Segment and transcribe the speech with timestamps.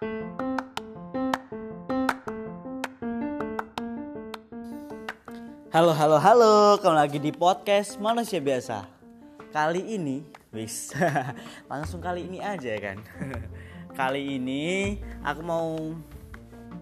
[0.00, 0.16] Halo
[5.92, 8.88] halo halo, kembali lagi di podcast manusia biasa.
[9.52, 10.24] Kali ini,
[10.56, 10.96] wis,
[11.68, 12.96] langsung kali ini aja kan.
[14.00, 15.76] kali ini aku mau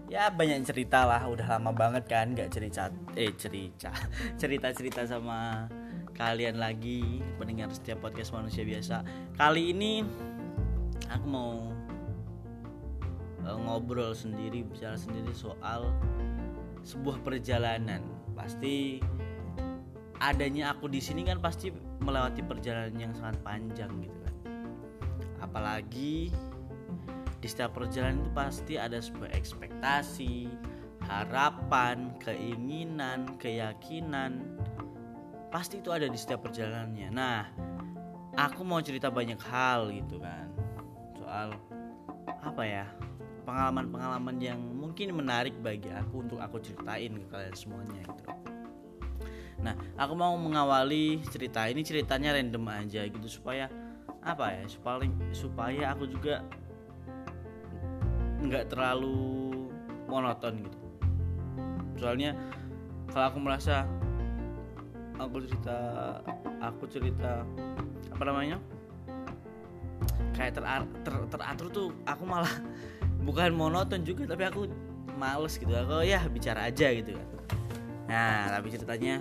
[0.07, 2.87] ya banyak cerita lah, udah lama banget kan nggak cerita,
[3.19, 3.91] eh cerita,
[4.39, 5.67] cerita cerita sama
[6.15, 9.03] kalian lagi mendengar setiap podcast manusia biasa.
[9.35, 10.07] Kali ini
[11.11, 11.78] aku mau
[13.49, 15.89] uh, ngobrol sendiri, bicara sendiri soal
[16.85, 18.05] sebuah perjalanan.
[18.37, 19.01] Pasti
[20.21, 21.73] adanya aku di sini kan pasti
[22.05, 24.37] melewati perjalanan yang sangat panjang gitu kan.
[25.41, 26.31] Apalagi
[27.39, 30.51] di setiap perjalanan itu pasti ada sebuah ekspektasi
[31.09, 34.61] harapan keinginan keyakinan.
[35.49, 37.09] Pasti itu ada di setiap perjalanannya.
[37.09, 37.43] Nah
[38.37, 40.51] aku mau cerita banyak hal gitu kan.
[41.17, 41.57] Soal
[42.29, 42.87] apa ya
[43.49, 48.25] pengalaman-pengalaman yang mungkin menarik bagi aku untuk aku ceritain ke kalian semuanya gitu.
[49.65, 53.73] Nah, aku mau mengawali cerita ini ceritanya random aja gitu supaya
[54.21, 54.65] apa ya?
[54.69, 56.45] Supaya supaya aku juga
[58.45, 59.73] nggak terlalu
[60.05, 60.79] monoton gitu.
[61.97, 62.37] Soalnya
[63.09, 63.89] kalau aku merasa
[65.17, 65.79] aku cerita
[66.61, 67.49] aku cerita
[68.13, 68.61] apa namanya?
[70.39, 70.63] kayak ter,
[71.03, 72.55] ter, teratur tuh aku malah
[73.23, 74.71] bukan monoton juga tapi aku
[75.19, 75.71] males gitu.
[75.75, 77.29] Aku ya bicara aja gitu kan.
[78.09, 79.21] Nah tapi ceritanya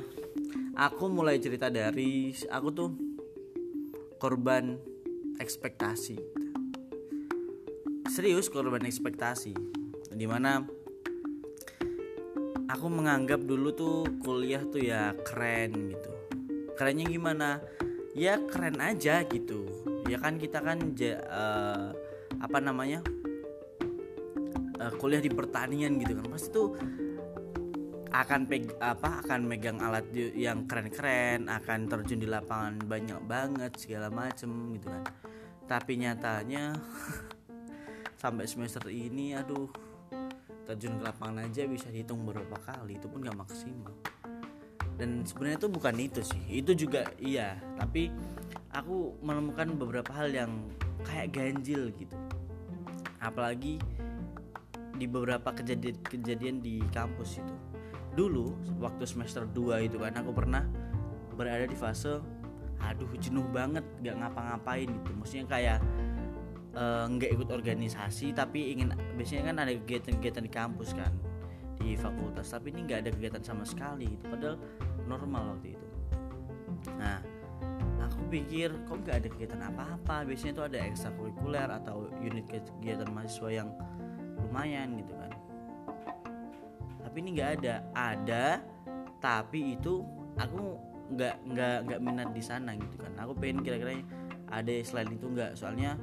[0.77, 2.89] aku mulai cerita dari aku tuh
[4.21, 4.77] korban
[5.41, 6.17] ekspektasi.
[8.09, 9.53] Serius korban ekspektasi.
[10.17, 10.65] Di mana
[12.67, 16.11] aku menganggap dulu tuh kuliah tuh ya keren gitu.
[16.77, 17.49] Kerennya gimana?
[18.17, 19.65] Ya keren aja gitu.
[20.09, 21.93] Ya kan kita kan uh,
[22.37, 23.01] apa namanya
[24.81, 26.25] uh, kuliah di pertanian gitu kan.
[26.29, 26.67] Pasti tuh
[28.07, 34.07] akan peg apa akan megang alat yang keren-keren akan terjun di lapangan banyak banget segala
[34.09, 34.49] macem
[34.79, 35.03] gitu kan.
[35.67, 36.73] Tapi nyatanya
[38.21, 39.69] sampai semester ini aduh
[40.67, 43.93] terjun ke lapangan aja bisa dihitung beberapa kali itu pun gak maksimal.
[44.97, 47.59] Dan sebenarnya itu bukan itu sih itu juga iya.
[47.77, 48.09] Tapi
[48.73, 50.51] aku menemukan beberapa hal yang
[51.05, 52.17] kayak ganjil gitu.
[53.21, 53.77] Apalagi
[54.97, 57.55] di beberapa kejadian-kejadian di kampus itu.
[58.17, 60.65] Dulu waktu semester 2 itu kan aku pernah
[61.37, 62.17] berada di fase
[62.77, 65.09] aduh jenuh banget gak ngapa-ngapain gitu.
[65.17, 65.79] Maksudnya kayak
[66.77, 71.13] eh, nggak uh, ikut organisasi tapi ingin biasanya kan ada kegiatan-kegiatan di kampus kan
[71.77, 74.25] di fakultas tapi ini nggak ada kegiatan sama sekali gitu.
[74.33, 74.57] padahal
[75.05, 75.87] normal waktu itu.
[76.97, 77.21] Nah
[78.01, 80.25] aku pikir kok nggak ada kegiatan apa-apa?
[80.25, 83.69] Biasanya itu ada ekstrakurikuler atau unit kegiatan mahasiswa yang
[84.45, 85.31] lumayan gitu kan.
[87.03, 87.75] Tapi ini nggak ada.
[87.95, 88.45] Ada
[89.17, 90.05] tapi itu
[90.37, 90.77] aku
[91.07, 93.13] nggak nggak nggak minat di sana gitu kan.
[93.23, 94.03] Aku pengen kira-kira
[94.51, 95.57] ada selain itu nggak.
[95.57, 95.97] Soalnya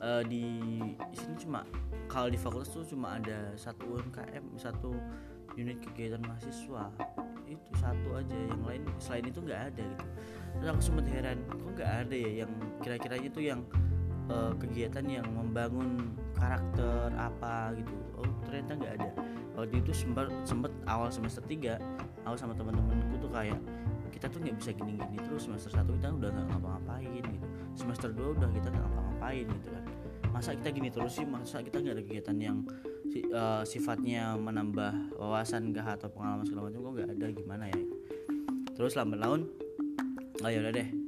[0.00, 0.78] uh, di,
[1.14, 1.62] sini cuma
[2.10, 4.90] kalau di fakultas tuh cuma ada satu UMKM satu
[5.54, 6.90] unit kegiatan mahasiswa.
[7.46, 10.06] Itu satu aja yang lain selain itu nggak ada gitu.
[10.60, 12.52] Terus aku sempat heran kok nggak ada ya yang
[12.82, 13.60] kira-kiranya itu yang
[14.30, 17.92] uh, kegiatan yang membangun karakter apa gitu.
[18.16, 19.10] Oh ternyata nggak ada.
[19.58, 21.76] Waktu itu sempat sempat awal semester 3
[22.24, 23.58] awal sama teman-temanku tuh kayak
[24.14, 27.46] kita tuh nggak bisa gini-gini terus semester satu kita udah nggak ngapa-ngapain gitu.
[27.74, 29.84] Semester 2 udah kita nggak ngapa-ngapain gitu kan.
[30.30, 31.26] Masa kita gini terus sih?
[31.26, 32.56] Masa kita nggak ada kegiatan yang
[33.34, 36.80] uh, sifatnya menambah wawasan gak atau pengalaman segala macam?
[36.86, 37.26] Kok nggak ada?
[37.34, 37.82] Gimana ya?
[38.78, 39.50] Terus lambat laun
[40.40, 40.99] oh ya udah deh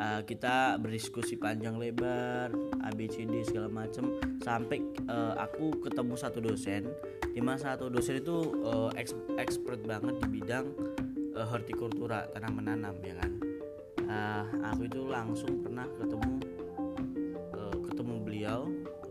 [0.00, 2.50] uh, kita berdiskusi panjang lebar
[2.82, 6.90] ABCD segala macem sampai uh, aku ketemu satu dosen
[7.34, 8.90] di mana satu dosen itu uh,
[9.38, 10.66] expert banget di bidang
[11.34, 13.32] uh, hortikultura tanam menanam ya kan?
[14.04, 16.32] Uh, aku itu langsung pernah ketemu
[17.56, 18.60] uh, ketemu beliau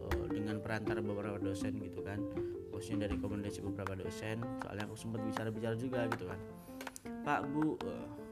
[0.07, 2.19] uh, dengan perantara beberapa dosen gitu kan.
[2.71, 6.39] Khususnya dari komunikasi beberapa dosen soalnya aku sempat bicara-bicara juga gitu kan.
[7.23, 8.22] Pak Bu uh,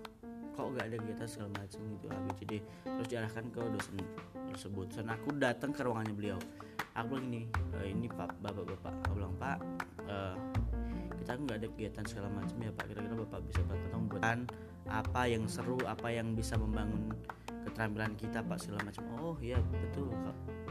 [0.51, 2.53] kok gak ada kegiatan segala macam gitu ABCD
[2.83, 3.95] terus diarahkan ke dosen
[4.51, 4.87] tersebut.
[4.93, 6.39] Dan aku datang ke ruangannya beliau.
[6.91, 7.41] Aku bilang ini
[7.79, 9.63] e, ini pak bapak bapak aku bilang pak
[10.11, 10.35] uh,
[11.23, 12.85] kita nggak ada kegiatan segala macam ya pak.
[12.91, 14.39] Kira-kira bapak bisa bantu buatan
[14.91, 17.15] apa yang seru apa yang bisa membangun
[17.63, 20.11] keterampilan kita pak segala macam oh iya betul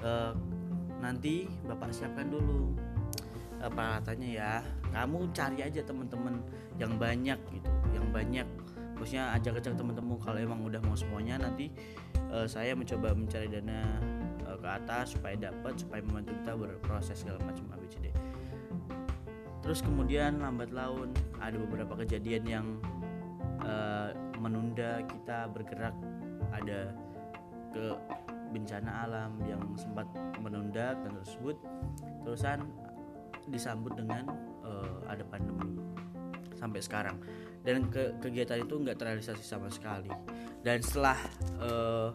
[0.04, 0.36] uh,
[1.00, 2.76] nanti bapak siapkan dulu
[3.60, 4.60] peralatannya ya.
[4.90, 6.40] Kamu cari aja teman-teman
[6.80, 8.48] yang banyak gitu yang banyak
[9.00, 11.72] maksudnya ajak-ajak teman-teman kalau emang udah mau semuanya nanti
[12.28, 13.96] uh, saya mencoba mencari dana
[14.44, 18.12] uh, ke atas supaya dapat supaya membantu kita berproses segala macam ABCD
[19.64, 21.10] terus kemudian lambat laun
[21.40, 22.66] ada beberapa kejadian yang
[23.64, 25.94] uh, menunda kita bergerak.
[26.50, 26.90] Ada
[27.70, 27.94] ke
[28.50, 30.10] bencana alam yang sempat
[30.42, 31.54] menunda dan tersebut
[32.26, 32.66] terusan
[33.46, 34.26] disambut dengan
[34.66, 35.78] uh, ada pandemi.
[36.58, 37.22] Sampai sekarang
[37.60, 40.10] dan ke kegiatan itu nggak terrealisasi sama sekali.
[40.60, 41.18] Dan setelah
[41.60, 42.08] uh,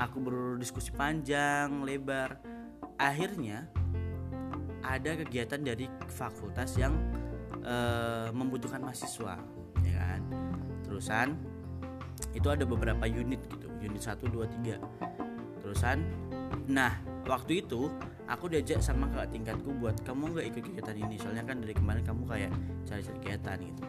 [0.00, 2.40] aku berdiskusi panjang lebar
[2.96, 3.68] akhirnya
[4.82, 6.96] ada kegiatan dari fakultas yang
[7.64, 9.36] uh, membutuhkan mahasiswa
[9.84, 10.20] ya kan?
[10.84, 11.52] Terusan
[12.32, 15.98] itu ada beberapa unit gitu unit 1 2 3 terusan
[16.70, 16.94] nah
[17.26, 17.90] waktu itu
[18.30, 22.02] aku diajak sama kakak tingkatku buat kamu nggak ikut kegiatan ini soalnya kan dari kemarin
[22.06, 22.50] kamu kayak
[22.86, 23.84] cari-cari kegiatan gitu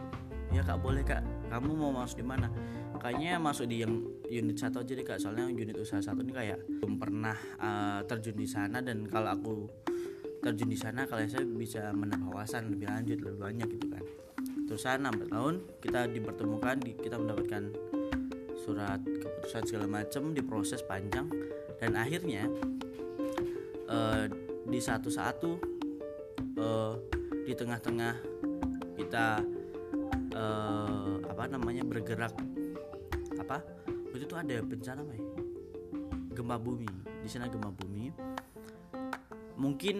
[0.54, 1.50] ya kak boleh kak.
[1.50, 2.46] Kamu mau masuk di mana?
[2.94, 5.18] Kayaknya masuk di yang unit satu aja deh kak.
[5.18, 8.78] Soalnya unit usaha satu ini kayak belum pernah uh, terjun di sana.
[8.78, 9.54] Dan kalau aku
[10.40, 14.04] terjun di sana kalian saya bisa menambah wawasan lebih lanjut lebih banyak gitu kan.
[14.64, 15.54] Terusan 6 tahun
[15.84, 17.62] kita dipertemukan di, kita mendapatkan
[18.56, 21.28] surat keputusan segala macam diproses panjang.
[21.76, 22.48] Dan akhirnya
[23.90, 24.24] uh,
[24.64, 25.60] di satu satu
[26.56, 26.96] uh,
[27.44, 28.14] di tengah-tengah
[28.96, 29.43] kita
[30.34, 32.34] uh, apa namanya bergerak.
[33.38, 33.62] Apa?
[34.14, 35.22] Itu tuh ada bencana ya?
[36.34, 36.90] gempa bumi.
[37.22, 38.10] Di sana gempa bumi.
[39.54, 39.96] Mungkin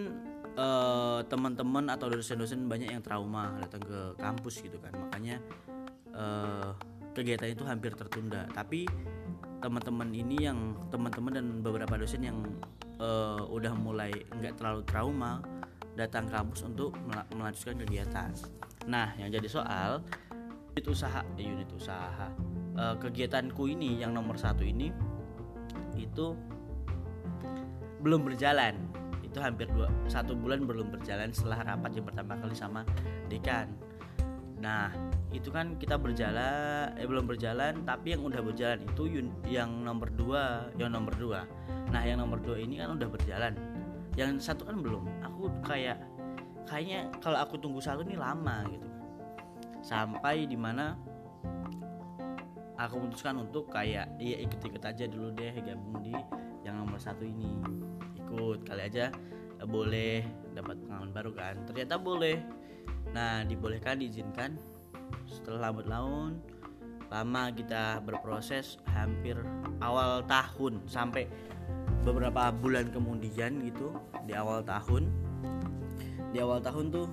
[0.59, 4.93] uh, teman-teman atau dosen-dosen banyak yang trauma datang ke kampus gitu kan.
[4.99, 5.39] Makanya
[6.11, 6.75] uh,
[7.15, 8.51] kegiatan itu hampir tertunda.
[8.51, 8.85] Tapi
[9.63, 12.39] teman-teman ini yang teman-teman dan beberapa dosen yang
[12.99, 15.41] uh, udah mulai nggak terlalu trauma
[15.95, 16.93] datang kampus untuk
[17.33, 18.35] melanjutkan kegiatan.
[18.91, 20.03] Nah yang jadi soal
[20.75, 22.27] unit usaha eh, unit usaha.
[22.75, 24.91] Uh, kegiatanku ini yang nomor satu ini
[25.95, 26.35] itu
[28.03, 28.75] belum berjalan.
[29.23, 32.83] Itu hampir dua satu bulan belum berjalan setelah rapat yang pertama kali sama
[33.31, 33.71] dekan.
[34.59, 34.91] Nah
[35.31, 40.75] itu kan kita berjalan eh belum berjalan tapi yang udah berjalan itu yang nomor dua
[40.75, 41.47] yang nomor dua.
[41.95, 43.55] Nah yang nomor dua ini kan udah berjalan.
[44.19, 45.07] Yang satu kan belum.
[45.23, 46.03] Aku kayak
[46.67, 48.94] kayaknya kalau aku tunggu satu ini lama gitu
[49.85, 50.97] sampai di mana
[52.81, 56.17] aku memutuskan untuk kayak iya ikut-ikut aja dulu deh gabung di
[56.65, 57.53] yang nomor satu ini.
[58.25, 59.13] Ikut kali aja
[59.61, 60.25] eh, boleh
[60.57, 61.55] dapat pengalaman baru kan.
[61.69, 62.41] Ternyata boleh.
[63.13, 64.57] Nah dibolehkan diizinkan.
[65.29, 66.33] Setelah lambat laun
[67.13, 69.39] lama kita berproses hampir
[69.79, 71.31] awal tahun sampai
[72.03, 73.95] beberapa bulan kemudian gitu
[74.25, 75.13] di awal tahun.
[76.35, 77.07] Di awal tahun tuh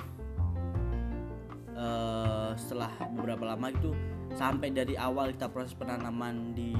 [1.77, 3.91] uh, setelah beberapa lama itu
[4.35, 6.71] sampai dari awal kita proses penanaman di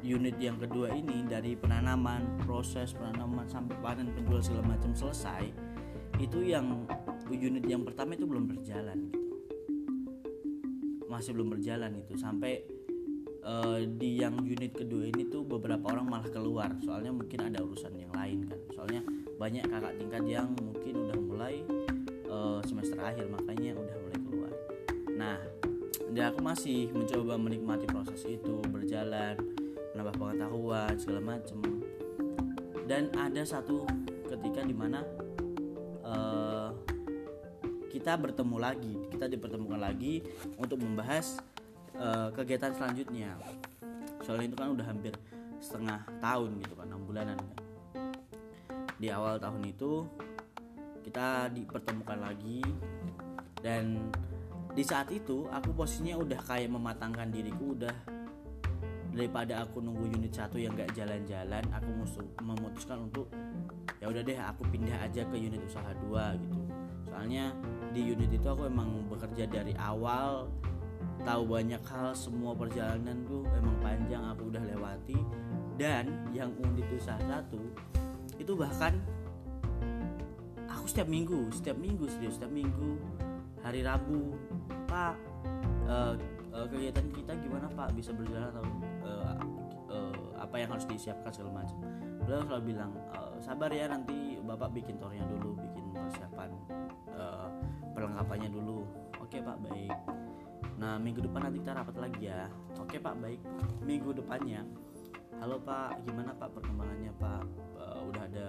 [0.00, 5.70] unit yang kedua ini dari penanaman proses penanaman sampai panen penjual segala macam selesai
[6.20, 6.84] itu yang
[7.32, 9.32] unit yang pertama itu belum berjalan gitu.
[11.08, 12.12] Masih belum berjalan itu.
[12.20, 12.60] Sampai
[13.40, 16.76] uh, di yang unit kedua ini tuh beberapa orang malah keluar.
[16.84, 18.60] Soalnya mungkin ada urusan yang lain kan.
[18.76, 19.02] Soalnya
[19.40, 21.54] banyak kakak tingkat yang mungkin udah mulai
[22.28, 23.26] uh, semester akhir.
[23.32, 23.96] Makanya udah
[25.20, 25.36] nah
[26.10, 29.36] dan aku masih mencoba menikmati proses itu berjalan
[29.92, 31.60] menambah pengetahuan segala macam
[32.88, 33.84] dan ada satu
[34.32, 35.04] ketika di mana
[36.00, 36.72] uh,
[37.92, 40.24] kita bertemu lagi kita dipertemukan lagi
[40.56, 41.36] untuk membahas
[42.00, 43.36] uh, kegiatan selanjutnya.
[44.24, 45.12] Soalnya itu kan udah hampir
[45.60, 47.58] setengah tahun gitu kan enam bulanan kan.
[49.00, 50.04] Di awal tahun itu
[51.04, 52.60] kita dipertemukan lagi
[53.64, 54.12] dan
[54.70, 57.96] di saat itu aku posisinya udah kayak mematangkan diriku udah
[59.10, 61.90] daripada aku nunggu unit satu yang gak jalan-jalan aku
[62.38, 63.26] memutuskan untuk
[63.98, 66.58] ya udah deh aku pindah aja ke unit usaha dua gitu.
[67.10, 67.50] Soalnya
[67.90, 70.46] di unit itu aku emang bekerja dari awal
[71.26, 75.18] tahu banyak hal semua perjalanan tuh emang panjang aku udah lewati.
[75.74, 77.60] Dan yang unit usaha satu
[78.38, 78.94] itu bahkan
[80.70, 82.96] aku setiap minggu setiap minggu serius setiap minggu
[83.60, 84.34] hari Rabu.
[84.90, 85.14] Pak
[85.86, 86.14] uh,
[86.50, 87.94] uh, kegiatan kita gimana Pak?
[87.94, 88.64] Bisa berjalan atau
[89.06, 89.34] uh,
[89.90, 91.76] uh, apa yang harus disiapkan segala macam.
[92.24, 96.50] Beliau selalu bilang uh, sabar ya nanti bapak bikin tornya dulu bikin persiapan
[97.14, 97.48] uh,
[97.94, 98.84] perlengkapannya dulu.
[99.22, 99.94] Oke Pak baik.
[100.80, 102.48] Nah minggu depan nanti kita rapat lagi ya.
[102.80, 103.40] Oke Pak baik.
[103.84, 104.64] Minggu depannya.
[105.38, 106.02] Halo Pak.
[106.04, 107.44] Gimana Pak perkembangannya Pak?
[107.78, 108.48] Uh, udah ada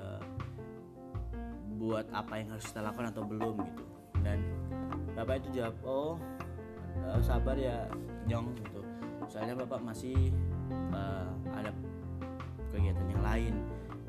[1.82, 3.84] buat apa yang harus kita lakukan atau belum gitu.
[4.22, 4.38] Dan
[5.22, 6.18] bapak itu jawab oh
[7.06, 7.86] uh, sabar ya
[8.26, 8.82] Jong gitu.
[9.30, 10.34] Soalnya bapak masih
[10.94, 11.70] uh, ada
[12.74, 13.54] kegiatan yang lain.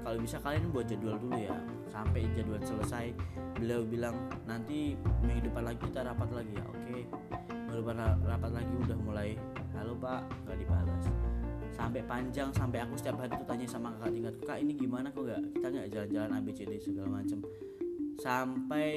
[0.02, 1.54] Kalau bisa kalian buat jadwal dulu ya
[1.92, 3.12] sampai jadwal selesai
[3.60, 4.16] beliau bilang
[4.48, 6.64] nanti minggu depan lagi kita rapat lagi ya.
[6.64, 6.98] Oke
[7.72, 9.30] depan rapat lagi udah mulai.
[9.76, 11.04] Halo pak nggak dibalas.
[11.72, 15.24] Sampai panjang sampai aku setiap hari tuh tanya sama kakak tingkatku kak ini gimana kok
[15.24, 15.40] nggak?
[15.60, 17.38] Kita nggak jalan-jalan ABCD segala macam
[18.22, 18.94] sampai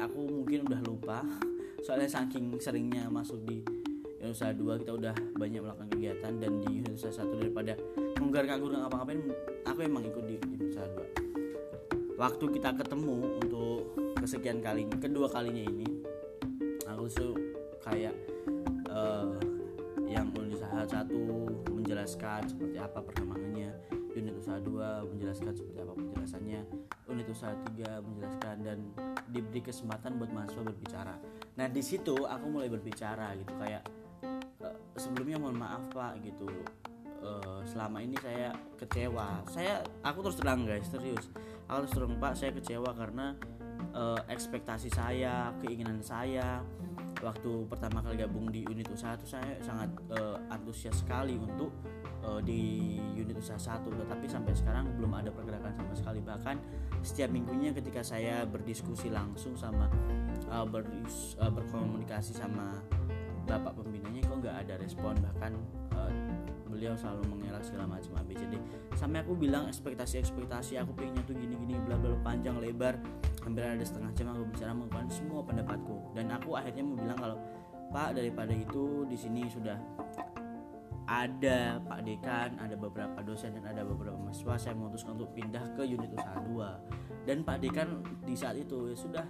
[0.00, 1.20] aku mungkin udah lupa
[1.84, 3.60] soalnya saking seringnya masuk di
[4.24, 7.76] usaha dua kita udah banyak melakukan kegiatan dan di usaha satu daripada
[8.16, 9.20] menggar nganggur nggak ngapa-ngapain
[9.68, 11.06] aku emang ikut di usaha dua.
[12.18, 15.86] Waktu kita ketemu untuk kesekian kali kedua kalinya ini
[16.88, 17.32] aku tuh
[17.84, 18.16] kayak
[18.90, 19.38] uh,
[20.08, 23.47] yang usaha satu menjelaskan seperti apa perkembangannya
[24.18, 26.60] unit usaha dua menjelaskan seperti apa penjelasannya.
[27.08, 28.78] Unit usaha tiga menjelaskan dan
[29.30, 31.14] diberi kesempatan buat mahasiswa berbicara.
[31.56, 33.86] Nah di situ aku mulai berbicara gitu kayak
[34.98, 36.50] sebelumnya mohon maaf pak gitu.
[37.18, 39.42] Uh, selama ini saya kecewa.
[39.50, 41.30] Saya aku terus terang guys serius.
[41.66, 43.34] Aku terus terang pak saya kecewa karena
[43.94, 46.62] uh, ekspektasi saya keinginan saya
[47.18, 49.90] waktu pertama kali gabung di unit usaha itu saya sangat
[50.54, 51.74] antusias sekali untuk
[52.28, 56.20] uh, di unit usaha satu tetapi sampai sekarang belum ada pergerakan sama sekali.
[56.20, 56.56] Bahkan
[57.00, 59.88] setiap minggunya ketika saya berdiskusi langsung sama
[60.52, 60.84] uh, ber,
[61.40, 62.76] uh, berkomunikasi sama
[63.48, 65.16] bapak pembinanya kok nggak ada respon.
[65.16, 65.52] Bahkan
[65.96, 66.12] uh,
[66.68, 68.60] beliau selalu mengelak segala macam ABCD
[68.92, 73.00] sampai aku bilang ekspektasi ekspektasi aku pengennya tuh gini gini bla bla panjang lebar
[73.42, 76.12] hampir ada setengah jam aku bicara mengungkapkan semua pendapatku.
[76.12, 77.36] Dan aku akhirnya mau bilang kalau
[77.88, 79.80] Pak daripada itu di sini sudah
[81.08, 85.88] ada Pak Dekan, ada beberapa dosen dan ada beberapa mahasiswa saya memutuskan untuk pindah ke
[85.88, 89.24] unit usaha 2 dan Pak Dekan di saat itu ya sudah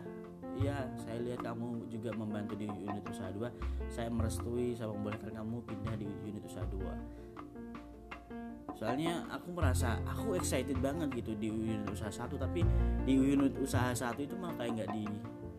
[0.59, 5.63] iya saya lihat kamu juga membantu di unit usaha 2 saya merestui saya membolehkan kamu
[5.71, 12.11] pindah di unit usaha 2 soalnya aku merasa aku excited banget gitu di unit usaha
[12.11, 12.67] satu tapi
[13.07, 15.07] di unit usaha satu itu malah kayak nggak di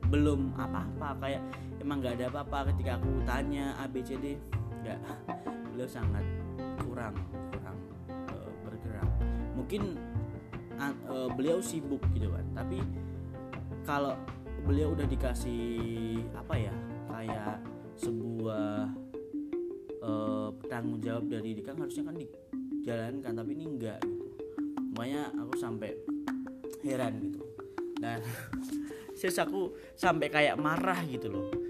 [0.09, 1.21] belum apa-apa.
[1.21, 1.41] Kayak
[1.77, 4.41] emang nggak ada apa-apa ketika aku tanya A B C D
[4.81, 4.99] nggak
[5.79, 6.27] beliau sangat
[6.83, 7.15] kurang
[7.55, 7.79] kurang
[8.11, 9.07] uh, bergerak.
[9.55, 9.95] Mungkin
[10.75, 12.83] uh, beliau sibuk gitu kan tapi
[13.87, 14.11] kalau
[14.67, 16.75] beliau udah dikasih apa ya
[17.07, 17.63] kayak
[17.95, 18.91] sebuah
[20.03, 24.27] uh, tanggung jawab dari Dika harusnya kan dijalankan tapi ini enggak gitu.
[24.99, 25.95] Makanya aku sampai
[26.83, 27.39] heran gitu.
[28.03, 28.19] Dan
[29.15, 31.68] serius aku sampai kayak marah gitu loh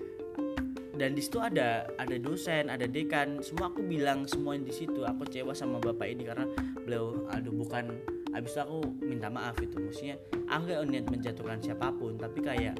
[0.99, 3.39] dan di situ ada ada dosen ada dekan.
[3.39, 5.07] Semua aku bilang semua di situ.
[5.07, 6.43] Aku kecewa sama bapak ini karena
[6.83, 7.95] beliau aduh bukan
[8.35, 9.79] abis itu aku minta maaf itu.
[9.79, 10.19] Maksudnya
[10.51, 12.75] aku gak niat menjatuhkan siapa pun tapi kayak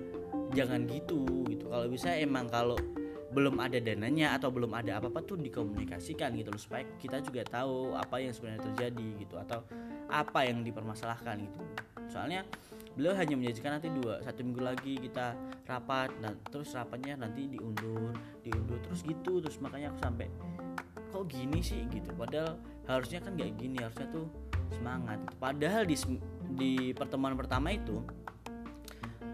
[0.52, 1.72] jangan gitu gitu.
[1.72, 2.76] Kalau bisa emang kalau
[3.30, 7.94] belum ada dananya atau belum ada apa-apa tuh dikomunikasikan gitu loh supaya kita juga tahu
[7.94, 9.62] apa yang sebenarnya terjadi gitu atau
[10.10, 11.62] apa yang dipermasalahkan gitu.
[12.10, 12.42] Soalnya
[13.00, 15.32] beliau hanya menjanjikan nanti dua satu minggu lagi kita
[15.64, 18.12] rapat dan terus rapatnya nanti diundur
[18.44, 20.28] diundur terus gitu terus makanya aku sampai
[21.10, 21.84] kok gini sih?
[21.90, 22.14] Gitu.
[22.14, 24.30] Padahal harusnya kan kayak gini harusnya tuh
[24.70, 25.18] semangat.
[25.42, 25.98] Padahal di
[26.56, 28.02] di pertemuan pertama itu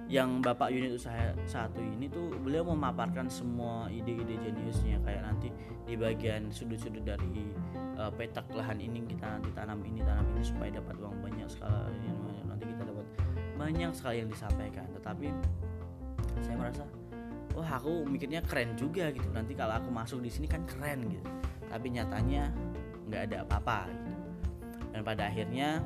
[0.05, 5.03] yang bapak unit usaha satu ini tuh beliau memaparkan semua ide-ide jeniusnya.
[5.03, 5.50] Kayak nanti
[5.86, 7.51] di bagian sudut-sudut dari
[8.00, 12.10] uh, petak lahan ini kita nanti tanam ini tanam ini supaya dapat uang banyak sekali
[12.45, 12.72] nanti
[13.55, 15.31] banyak sekali yang disampaikan tetapi
[16.43, 16.83] saya merasa
[17.55, 19.31] wah aku mikirnya keren juga gitu.
[19.31, 21.25] Nanti kalau aku masuk di sini kan keren gitu.
[21.71, 22.51] Tapi nyatanya
[23.07, 24.24] nggak ada apa-apa gitu.
[24.91, 25.79] Dan pada akhirnya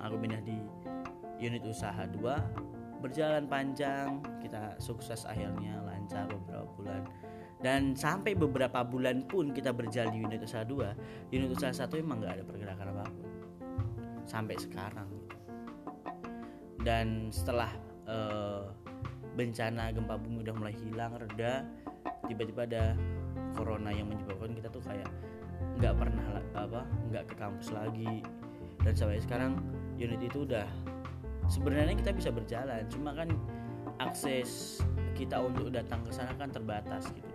[0.00, 0.60] aku pindah di
[1.40, 7.02] unit usaha 2 berjalan panjang kita sukses akhirnya lancar beberapa bulan.
[7.56, 12.20] Dan sampai beberapa bulan pun kita berjalan di unit usaha 2 unit usaha satu emang
[12.20, 13.28] nggak ada pergerakan apa pun.
[14.28, 15.25] Sampai sekarang gitu.
[16.86, 17.74] Dan setelah
[18.06, 18.70] uh,
[19.34, 21.66] bencana gempa bumi udah mulai hilang reda
[22.30, 22.94] tiba-tiba ada
[23.58, 25.10] corona yang menyebabkan kita tuh kayak
[25.82, 28.22] nggak pernah apa nggak ke kampus lagi.
[28.86, 29.58] Dan sampai sekarang
[29.98, 30.62] unit itu udah
[31.50, 33.34] sebenarnya kita bisa berjalan cuma kan
[33.98, 34.78] akses
[35.18, 37.34] kita untuk datang ke sana kan terbatas gitu.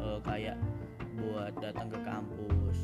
[0.00, 0.56] E, kayak
[1.20, 2.78] buat datang ke kampus.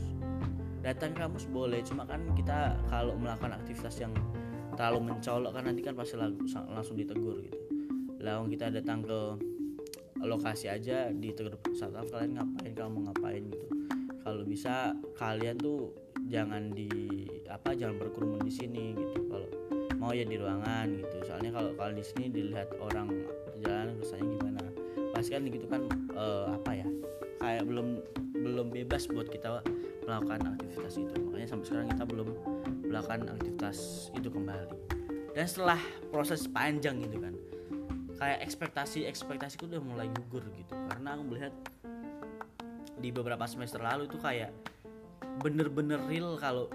[0.85, 4.12] Datang ke kampus boleh cuma kan kita kalau melakukan aktivitas yang
[4.75, 7.59] terlalu mencolok kan nanti kan pasti langsung ditegur gitu.
[8.23, 9.21] Lalu kita datang ke
[10.23, 13.67] lokasi aja ditegur saat kalian ngapain kamu ngapain gitu.
[14.23, 15.91] Kalau bisa kalian tuh
[16.31, 16.88] jangan di
[17.50, 19.19] apa jangan berkerumun di sini gitu.
[19.26, 19.49] Kalau
[19.99, 21.17] mau ya di ruangan gitu.
[21.26, 23.11] Soalnya kalau kalau di sini dilihat orang
[23.67, 24.62] jalan kesannya gimana?
[25.11, 25.83] Pasti kan gitu kan
[26.14, 26.88] uh, apa ya
[27.43, 27.99] kayak belum
[28.43, 29.62] belum bebas buat kita
[30.07, 31.14] melakukan aktivitas itu.
[31.19, 32.29] Makanya sampai sekarang kita belum
[32.92, 34.68] melakukan aktivitas itu kembali.
[35.32, 35.80] Dan setelah
[36.12, 37.32] proses panjang gitu kan
[38.22, 40.78] kayak ekspektasi ekspektasiku udah mulai gugur gitu.
[40.87, 41.54] Karena aku melihat
[43.00, 44.54] di beberapa semester lalu itu kayak
[45.42, 46.70] bener-bener real kalau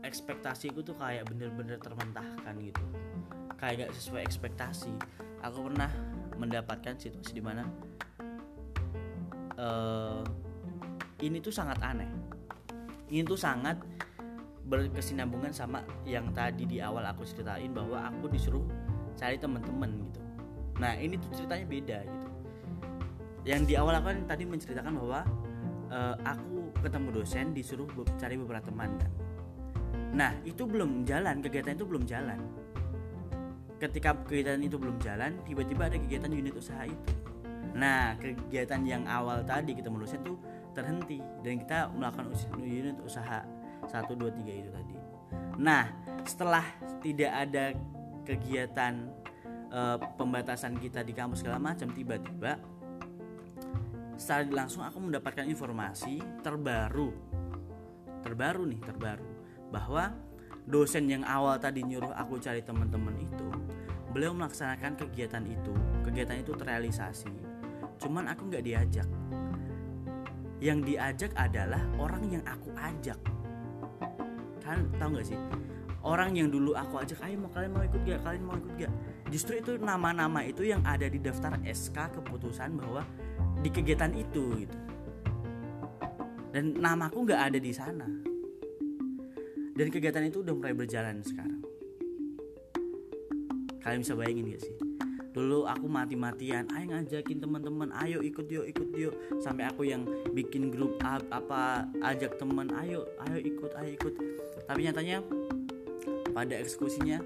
[0.00, 2.80] ekspektasiku tuh kayak bener-bener termentahkan gitu.
[3.60, 4.94] Kayak gak sesuai ekspektasi.
[5.44, 5.92] Aku pernah
[6.40, 7.68] mendapatkan situasi di mana
[9.60, 10.24] uh,
[11.20, 12.08] ini tuh sangat aneh.
[13.12, 13.76] Ini tuh sangat
[14.62, 18.62] berkesinambungan sama yang tadi di awal aku ceritain bahwa aku disuruh
[19.18, 20.20] cari teman-teman gitu.
[20.78, 22.28] Nah ini tuh ceritanya beda gitu.
[23.42, 25.20] Yang di awal aku kan tadi menceritakan bahwa
[25.90, 29.12] uh, aku ketemu dosen disuruh cari beberapa teman kan.
[30.14, 32.38] Nah itu belum jalan kegiatan itu belum jalan.
[33.82, 37.12] Ketika kegiatan itu belum jalan tiba-tiba ada kegiatan unit usaha itu.
[37.74, 40.38] Nah kegiatan yang awal tadi kita dosen tuh
[40.72, 43.44] terhenti dan kita melakukan unit usaha
[43.92, 44.96] 1 2 3 itu tadi.
[45.60, 45.84] Nah
[46.24, 46.64] setelah
[47.04, 47.64] tidak ada
[48.24, 49.12] kegiatan
[49.68, 49.80] e,
[50.16, 52.56] pembatasan kita di kampus segala macam tiba-tiba
[54.16, 57.10] secara langsung aku mendapatkan informasi terbaru
[58.22, 59.28] terbaru nih terbaru
[59.74, 60.14] bahwa
[60.62, 63.48] dosen yang awal tadi nyuruh aku cari teman-teman itu
[64.14, 65.74] beliau melaksanakan kegiatan itu
[66.06, 67.32] kegiatan itu terrealisasi.
[67.96, 69.08] Cuman aku nggak diajak.
[70.62, 73.18] Yang diajak adalah orang yang aku ajak
[74.72, 75.38] kan tahu nggak sih?
[76.02, 78.26] Orang yang dulu aku ajak ayo mau kalian mau ikut gak?
[78.26, 78.92] Kalian mau ikut gak?
[79.30, 83.06] Justru itu nama-nama itu yang ada di daftar SK keputusan bahwa
[83.62, 84.78] di kegiatan itu gitu.
[86.50, 88.04] Dan namaku nggak ada di sana.
[89.72, 91.62] Dan kegiatan itu udah mulai berjalan sekarang.
[93.78, 94.74] Kalian bisa bayangin gak sih?
[95.32, 99.14] Dulu aku mati-matian ayo ngajakin teman-teman ayo ikut yuk ikut yuk.
[99.40, 100.04] Sampai aku yang
[100.36, 104.14] bikin grup up, apa ajak teman ayo ayo ikut ayo ikut
[104.66, 105.20] tapi nyatanya
[106.32, 107.20] pada eksekusinya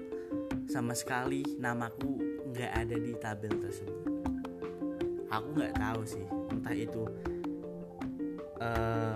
[0.67, 2.19] sama sekali namaku
[2.51, 4.03] nggak ada di tabel tersebut.
[5.31, 7.03] Aku nggak tahu sih entah itu
[8.59, 9.15] uh,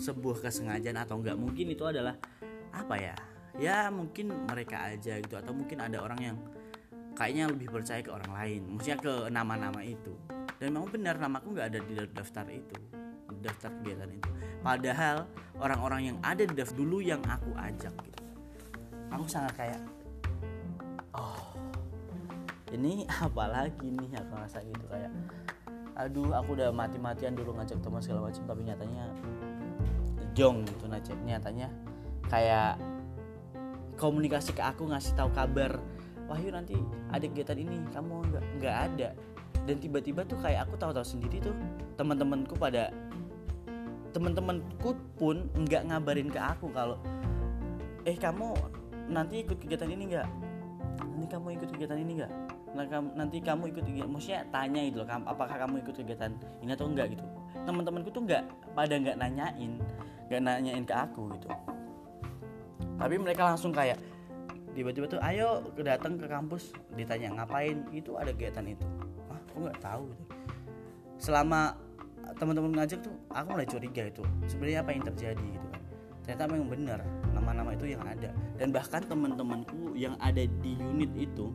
[0.00, 2.16] sebuah kesengajaan atau enggak mungkin itu adalah
[2.72, 3.16] apa ya
[3.60, 6.36] ya mungkin mereka aja gitu atau mungkin ada orang yang
[7.12, 10.16] kayaknya lebih percaya ke orang lain maksudnya ke nama-nama itu.
[10.60, 12.76] Dan memang benar namaku nggak ada di daftar itu
[13.40, 15.28] daftar kegiatan itu padahal
[15.60, 18.22] orang-orang yang ada di daftar dulu yang aku ajak gitu.
[19.10, 19.80] Aku sangat kayak
[21.16, 21.56] oh
[22.70, 24.10] ini apa lagi nih?
[24.20, 25.12] Aku rasa gitu kayak
[25.98, 29.04] aduh aku udah mati-matian dulu ngajak teman segala macam tapi nyatanya
[30.32, 31.68] jong gitu nyatanya
[32.32, 32.80] kayak
[34.00, 35.76] komunikasi ke aku ngasih tahu kabar
[36.30, 36.78] Wahyu nanti
[37.10, 39.08] ada kegiatan ini kamu nggak nggak ada.
[39.66, 41.50] Dan tiba-tiba tuh kayak aku tahu-tahu sendiri tuh
[41.98, 42.94] teman-temanku pada
[44.10, 46.98] teman-temanku pun nggak ngabarin ke aku kalau
[48.06, 48.56] eh kamu
[49.10, 50.28] nanti ikut kegiatan ini nggak?
[51.00, 52.32] Nanti kamu ikut kegiatan ini nggak?
[53.18, 57.14] Nanti kamu ikut kegiatan maksudnya tanya itu loh apakah kamu ikut kegiatan ini atau enggak
[57.14, 57.24] gitu.
[57.66, 58.42] Teman-temanku tuh nggak
[58.72, 59.72] pada nggak nanyain
[60.30, 61.48] nggak nanyain ke aku gitu.
[63.00, 63.98] Tapi mereka langsung kayak
[64.76, 66.70] tiba-tiba tuh ayo datang ke kampus.
[66.94, 67.84] Ditanya ngapain?
[67.90, 68.86] Itu ada kegiatan itu.
[69.26, 70.04] Ah aku nggak tahu?
[70.14, 70.40] Gitu
[71.20, 71.76] selama
[72.40, 75.82] teman-teman ngajak tuh aku mulai curiga itu sebenarnya apa yang terjadi gitu kan.
[76.24, 77.00] Ternyata memang benar
[77.32, 78.30] nama-nama itu yang ada.
[78.56, 81.52] Dan bahkan teman-temanku yang ada di unit itu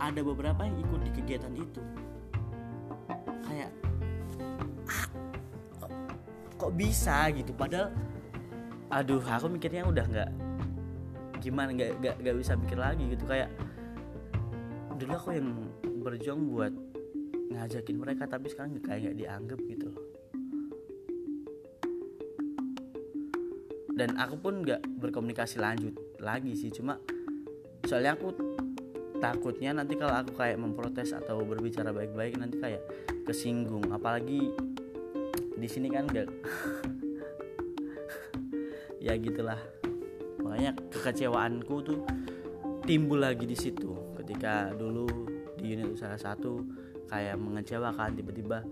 [0.00, 1.82] ada beberapa yang ikut di kegiatan itu.
[3.44, 3.70] Kayak
[4.88, 5.04] ah,
[5.80, 5.90] kok,
[6.56, 7.52] kok bisa gitu?
[7.52, 7.92] Padahal
[8.90, 10.30] aduh aku mikirnya udah nggak
[11.40, 13.24] gimana nggak nggak bisa mikir lagi gitu.
[13.28, 13.52] Kayak
[14.96, 15.48] dulu aku yang
[16.04, 16.72] berjuang buat
[17.60, 19.90] ngajakin mereka tapi sekarang kayak nggak dianggap gitu.
[23.92, 25.92] Dan aku pun nggak berkomunikasi lanjut
[26.24, 26.96] lagi sih cuma
[27.84, 28.32] soalnya aku
[29.20, 32.80] takutnya nanti kalau aku kayak memprotes atau berbicara baik-baik nanti kayak
[33.28, 33.92] kesinggung.
[33.92, 34.48] Apalagi
[35.60, 36.32] di sini kan gak
[39.04, 39.60] ya gitulah.
[40.40, 42.00] Makanya kekecewaanku tuh
[42.88, 44.16] timbul lagi di situ.
[44.16, 45.28] Ketika dulu
[45.60, 46.64] di unit usaha satu
[47.10, 48.62] kayak mengecewakan tiba-tiba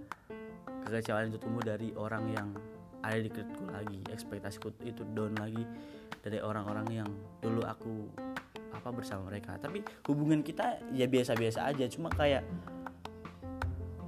[0.87, 2.49] kekecewaan itu tumbuh dari orang yang
[3.03, 3.99] ada di dekatku lagi.
[4.09, 5.67] Ekspektasiku itu down lagi
[6.23, 7.11] dari orang-orang yang
[7.43, 8.07] dulu aku
[8.71, 9.59] apa bersama mereka.
[9.59, 12.47] Tapi hubungan kita ya biasa-biasa aja cuma kayak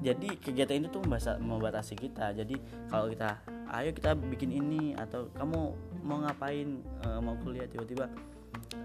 [0.01, 1.05] jadi kegiatan itu tuh
[1.45, 2.33] membatasi kita.
[2.33, 2.57] Jadi
[2.89, 3.37] kalau kita
[3.77, 5.61] ayo kita bikin ini atau kamu
[6.01, 6.81] mau ngapain?
[7.05, 8.09] Uh, mau kuliah tiba-tiba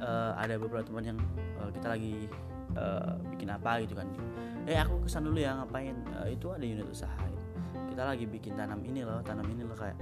[0.04, 1.20] uh, ada beberapa teman yang
[1.64, 2.28] uh, kita lagi
[2.76, 4.08] uh, bikin apa gitu kan.
[4.68, 5.96] Eh aku kesan dulu ya ngapain?
[6.16, 7.26] Uh, itu ada unit usaha.
[7.90, 9.96] Kita lagi bikin tanam ini loh tanam ini loh kayak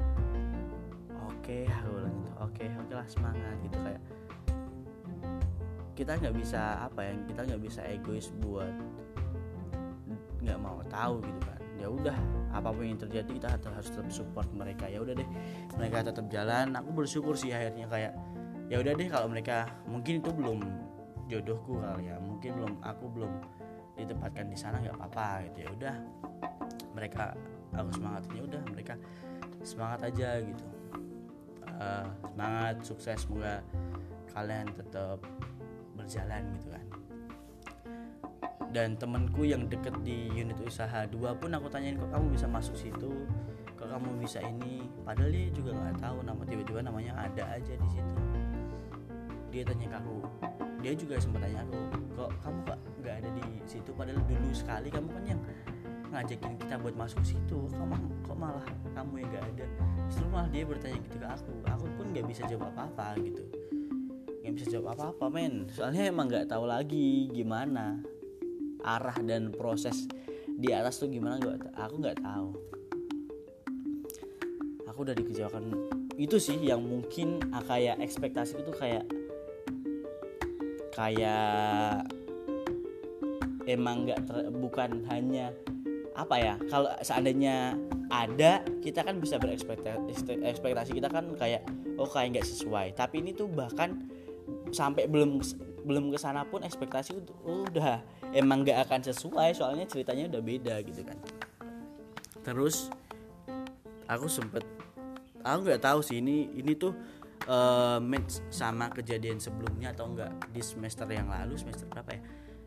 [1.23, 4.01] oke oke aku bilang gitu oke oke lah semangat gitu kayak.
[5.93, 8.71] Kita nggak bisa apa ya kita nggak bisa egois buat
[10.39, 11.59] nggak mau tahu gitu kan.
[11.75, 12.15] Ya udah
[12.55, 14.88] apa pun yang terjadi kita harus tetap support mereka.
[14.88, 15.27] Ya udah deh
[15.75, 16.71] mereka tetap jalan.
[16.79, 18.15] Aku bersyukur sih akhirnya kayak
[18.71, 20.63] ya udah deh kalau mereka mungkin itu belum
[21.27, 22.17] jodohku kali ya.
[22.19, 23.31] Mungkin belum aku belum
[23.93, 25.57] ditempatkan di sana nggak apa-apa gitu.
[25.65, 25.95] Ya udah
[26.93, 27.33] mereka
[27.73, 28.93] aku semangatin ya udah mereka
[29.63, 30.65] semangat aja gitu.
[31.73, 33.65] Uh, semangat sukses semoga
[34.33, 35.19] kalian tetap
[35.97, 36.86] berjalan gitu kan.
[38.73, 42.73] Dan temanku yang deket di unit usaha dua pun aku tanyain kok kamu bisa masuk
[42.73, 43.29] situ?
[43.77, 44.89] Kok kamu bisa ini?
[45.05, 48.13] Padahal dia juga nggak tahu nama tiba-tiba namanya ada aja di situ.
[49.53, 50.15] Dia tanya ke aku
[50.84, 51.80] dia juga sempat tanya aku
[52.19, 53.89] kok kamu kok nggak ada di situ?
[53.96, 55.41] Padahal dulu sekali kamu kan yang
[56.12, 57.60] ngajakin kita buat masuk situ.
[57.72, 57.88] Kok,
[58.28, 59.65] kok malah kamu yang nggak ada?
[60.12, 61.54] Justru malah dia bertanya gitu ke aku.
[61.72, 63.43] Aku pun nggak bisa jawab apa-apa gitu.
[64.43, 65.72] Nggak bisa jawab apa-apa men.
[65.72, 68.04] Soalnya emang nggak tahu lagi gimana
[68.84, 70.12] arah dan proses
[70.60, 72.50] di atas tuh gimana gak, aku nggak tahu.
[74.91, 75.63] Aku udah dikecewakan.
[76.19, 79.08] Itu sih yang mungkin ah, kayak ekspektasi itu kayak
[80.93, 82.06] kayak
[83.65, 84.21] emang nggak
[84.62, 85.49] bukan hanya
[86.13, 87.73] apa ya kalau seandainya
[88.13, 91.65] ada kita kan bisa berekspektasi ekspektasi kita kan kayak
[91.97, 92.93] oh kayak nggak sesuai.
[92.93, 94.06] Tapi ini tuh bahkan
[94.69, 95.41] sampai belum
[95.84, 97.99] belum ke sana pun ekspektasi udah
[98.32, 101.17] emang gak akan sesuai soalnya ceritanya udah beda gitu kan.
[102.45, 102.93] Terus
[104.08, 104.63] aku sempet
[105.43, 106.95] aku nggak tahu sih ini ini tuh
[107.47, 112.21] uh, match sama kejadian sebelumnya atau enggak di semester yang lalu semester berapa ya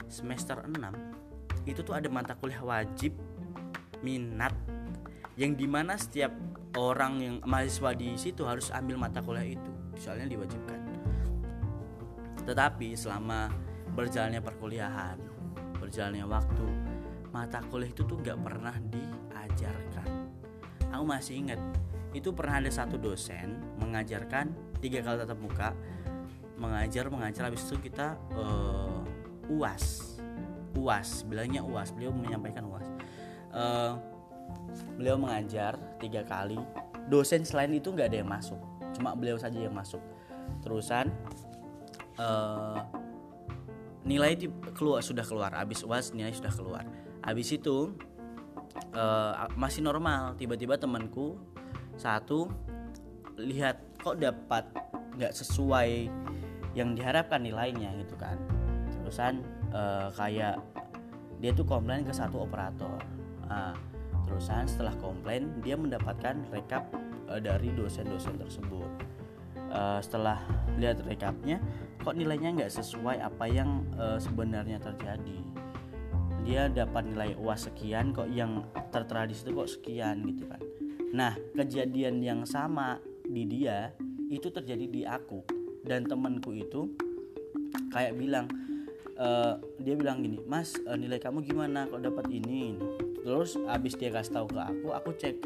[0.07, 3.17] semester 6 itu tuh ada mata kuliah wajib
[4.05, 4.55] minat
[5.37, 6.31] yang di mana setiap
[6.79, 10.87] orang yang mahasiswa di situ harus ambil mata kuliah itu soalnya diwajibkan
[12.47, 13.51] tetapi selama
[13.93, 15.19] berjalannya perkuliahan,
[15.83, 16.69] berjalannya waktu,
[17.35, 20.09] mata kuliah itu tuh gak pernah diajarkan.
[20.95, 21.59] Aku masih ingat,
[22.15, 25.69] itu pernah ada satu dosen mengajarkan tiga kali tatap muka,
[26.57, 29.03] mengajar mengajar habis itu kita uh,
[29.53, 30.17] uas,
[30.77, 32.87] uas, bilangnya uas, beliau menyampaikan uas.
[33.53, 33.97] Uh,
[34.97, 36.59] beliau mengajar tiga kali,
[37.09, 38.61] dosen selain itu nggak ada yang masuk,
[38.97, 40.01] cuma beliau saja yang masuk.
[40.63, 41.11] Terusan
[42.21, 42.81] uh,
[44.07, 45.51] nilai di, keluar sudah keluar.
[45.53, 46.87] Habis uas nilai sudah keluar.
[47.27, 47.91] Habis itu
[48.95, 50.39] uh, masih normal.
[50.39, 51.35] Tiba-tiba temanku
[51.99, 52.47] satu
[53.37, 54.63] lihat kok dapat
[55.19, 56.07] nggak sesuai
[56.79, 58.39] yang diharapkan nilainya gitu kan.
[59.03, 59.43] Terusan
[59.75, 60.63] uh, kayak
[61.43, 63.03] dia tuh komplain ke satu operator.
[63.51, 63.75] Uh,
[64.31, 66.87] terusan setelah komplain dia mendapatkan rekap
[67.27, 68.87] uh, dari dosen-dosen tersebut.
[69.67, 70.39] Uh, setelah
[70.79, 71.59] lihat rekapnya
[72.07, 75.43] kok nilainya nggak sesuai apa yang uh, sebenarnya terjadi?
[76.47, 78.63] Dia dapat nilai uas sekian kok yang
[78.95, 80.63] tertera di situ kok sekian gitu kan.
[81.11, 83.93] Nah kejadian yang sama di dia
[84.31, 85.43] itu terjadi di aku.
[85.87, 86.91] Dan temanku itu
[87.95, 88.51] kayak bilang
[89.17, 92.75] uh, dia bilang gini mas uh, nilai kamu gimana kok dapat ini?
[93.23, 95.37] Terus abis dia kasih tahu ke aku aku cek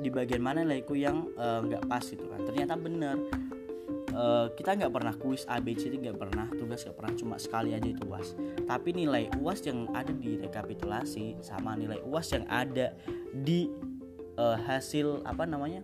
[0.00, 2.40] di bagian mana nilaiku yang nggak uh, pas itu kan.
[2.44, 3.16] Ternyata bener.
[4.14, 8.06] Uh, kita nggak pernah kuis ABCD nggak pernah tugas nggak pernah cuma sekali aja itu
[8.06, 8.38] uas.
[8.62, 12.94] Tapi nilai uas yang ada di rekapitulasi sama nilai uas yang ada
[13.34, 13.66] di
[14.38, 15.82] uh, hasil apa namanya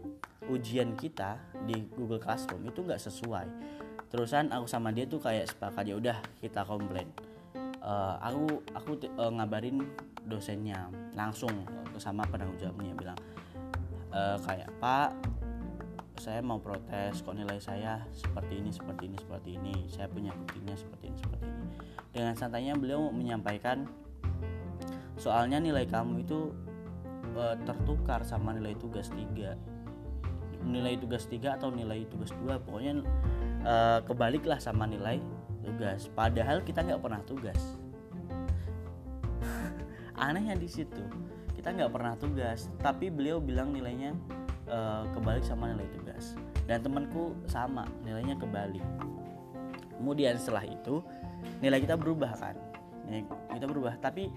[0.50, 3.46] ujian kita di Google Classroom itu nggak sesuai.
[4.10, 7.06] Terusan aku sama dia tuh kayak sepakat ya udah kita komplain.
[7.80, 8.44] Uh, aku
[8.76, 9.80] aku uh, ngabarin
[10.28, 11.64] dosennya langsung
[11.96, 13.18] sama penanggung jawabnya bilang
[14.12, 15.16] uh, kayak pak
[16.20, 19.74] saya mau protes kok nilai saya seperti ini seperti ini seperti ini.
[19.88, 21.66] Saya punya buktinya seperti ini seperti ini.
[22.12, 23.88] Dengan santainya beliau menyampaikan
[25.16, 26.52] soalnya nilai kamu itu
[27.32, 29.79] e, tertukar sama nilai tugas 3
[30.64, 33.00] nilai tugas 3 atau nilai tugas 2 pokoknya
[33.64, 35.20] e, kebaliklah sama nilai
[35.64, 36.08] tugas.
[36.12, 37.60] Padahal kita nggak pernah tugas.
[40.16, 41.04] Anehnya di situ
[41.56, 44.16] kita nggak pernah tugas tapi beliau bilang nilainya
[44.72, 46.36] uh, kebalik sama nilai tugas.
[46.64, 48.84] Dan temanku sama nilainya kebalik.
[50.00, 51.04] Kemudian setelah itu
[51.60, 52.56] nilai kita berubah kan?
[53.04, 54.32] Nilai kita berubah tapi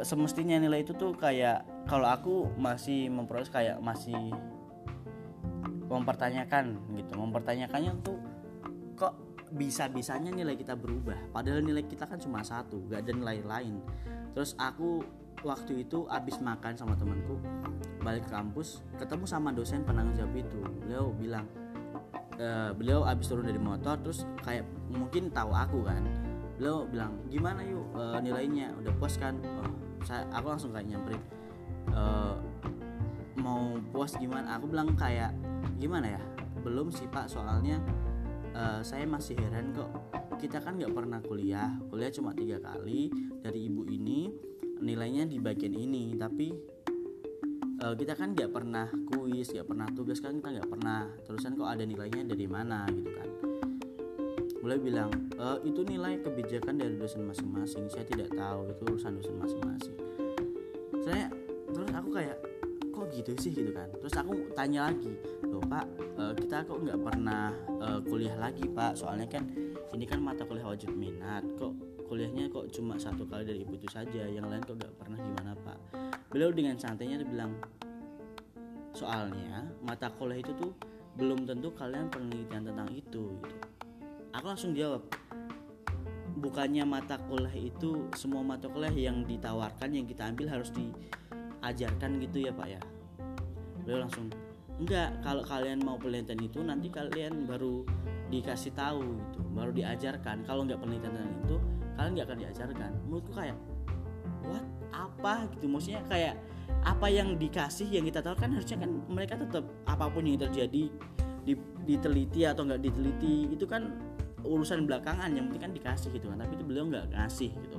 [0.00, 4.32] semestinya nilai itu tuh kayak kalau aku masih memproses kayak masih
[5.88, 7.12] mempertanyakan gitu.
[7.16, 8.18] Mempertanyakannya tuh
[8.96, 9.14] kok
[9.54, 11.30] bisa-bisanya nilai kita berubah?
[11.30, 13.78] Padahal nilai kita kan cuma satu gak ada nilai lain.
[14.34, 15.04] Terus aku
[15.44, 17.36] waktu itu abis makan sama temanku
[18.00, 20.60] balik ke kampus ketemu sama dosen penanggung jawab itu.
[20.84, 21.46] Beliau bilang
[22.40, 26.02] e, beliau abis turun dari motor terus kayak mungkin tahu aku kan.
[26.56, 28.72] Beliau bilang gimana yuk e, nilainya?
[28.80, 29.36] Udah puas kan?
[29.42, 31.22] Oh, saya aku langsung kayak nyamperin
[31.92, 32.02] e,
[33.38, 34.56] mau puas gimana?
[34.58, 35.30] Aku bilang kayak
[35.78, 36.22] gimana ya?
[36.60, 37.28] Belum sih pak.
[37.28, 37.80] Soalnya
[38.54, 39.90] uh, saya masih heran kok.
[40.40, 41.74] Kita kan nggak pernah kuliah.
[41.90, 43.12] Kuliah cuma tiga kali.
[43.40, 44.32] Dari ibu ini
[44.80, 46.14] nilainya di bagian ini.
[46.16, 46.48] Tapi
[47.84, 51.08] uh, kita kan nggak pernah kuis nggak pernah tugas kan kita nggak pernah.
[51.24, 53.28] Terusan kok ada nilainya dari mana gitu kan.
[54.64, 57.84] Mulai bilang e, itu nilai kebijakan dari dosen masing-masing.
[57.92, 59.96] Saya tidak tahu itu urusan dosen masing-masing.
[61.04, 61.28] Saya
[61.68, 62.40] terus aku kayak
[63.14, 63.86] gitu sih gitu kan.
[64.02, 65.14] Terus aku tanya lagi
[65.46, 65.86] loh pak
[66.18, 68.98] uh, kita kok nggak pernah uh, kuliah lagi pak?
[68.98, 69.46] Soalnya kan
[69.94, 71.46] ini kan mata kuliah wajib minat.
[71.56, 71.72] Kok
[72.10, 75.52] kuliahnya kok cuma satu kali dari ibu itu saja yang lain kok nggak pernah gimana
[75.54, 75.78] pak?
[76.28, 77.54] Beliau dengan santainya dia bilang
[78.94, 80.74] soalnya mata kuliah itu tuh
[81.14, 83.56] belum tentu kalian penelitian tentang itu gitu.
[84.34, 85.06] Aku langsung jawab
[86.34, 90.90] bukannya mata kuliah itu semua mata kuliah yang ditawarkan yang kita ambil harus di
[91.64, 92.80] ajarkan gitu ya pak ya
[93.84, 94.32] beliau langsung
[94.74, 97.86] enggak kalau kalian mau penelitian itu nanti kalian baru
[98.32, 100.42] dikasih tahu gitu baru diajarkan.
[100.42, 101.14] Kalau nggak penelitian
[101.46, 101.56] itu
[101.94, 102.90] kalian nggak akan diajarkan.
[103.06, 103.56] Menurutku kayak
[104.48, 104.64] what?
[104.90, 105.46] Apa?
[105.54, 105.70] Gitu.
[105.70, 106.34] Maksudnya kayak
[106.82, 110.90] apa yang dikasih yang kita tahu kan harusnya kan mereka tetap apa pun yang terjadi
[111.84, 113.94] diteliti atau nggak diteliti itu kan
[114.44, 116.42] urusan belakangan yang penting kan dikasih gitu kan.
[116.42, 117.78] Tapi itu beliau nggak ngasih gitu.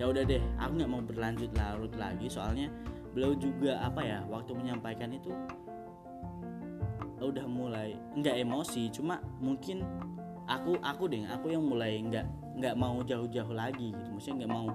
[0.00, 2.72] Ya udah deh aku nggak mau berlanjut larut lagi soalnya
[3.10, 5.34] beliau juga apa ya waktu menyampaikan itu
[7.20, 9.84] udah mulai nggak emosi cuma mungkin
[10.48, 12.26] aku aku deh aku yang mulai nggak
[12.60, 14.08] nggak mau jauh-jauh lagi gitu.
[14.12, 14.68] Maksudnya nggak mau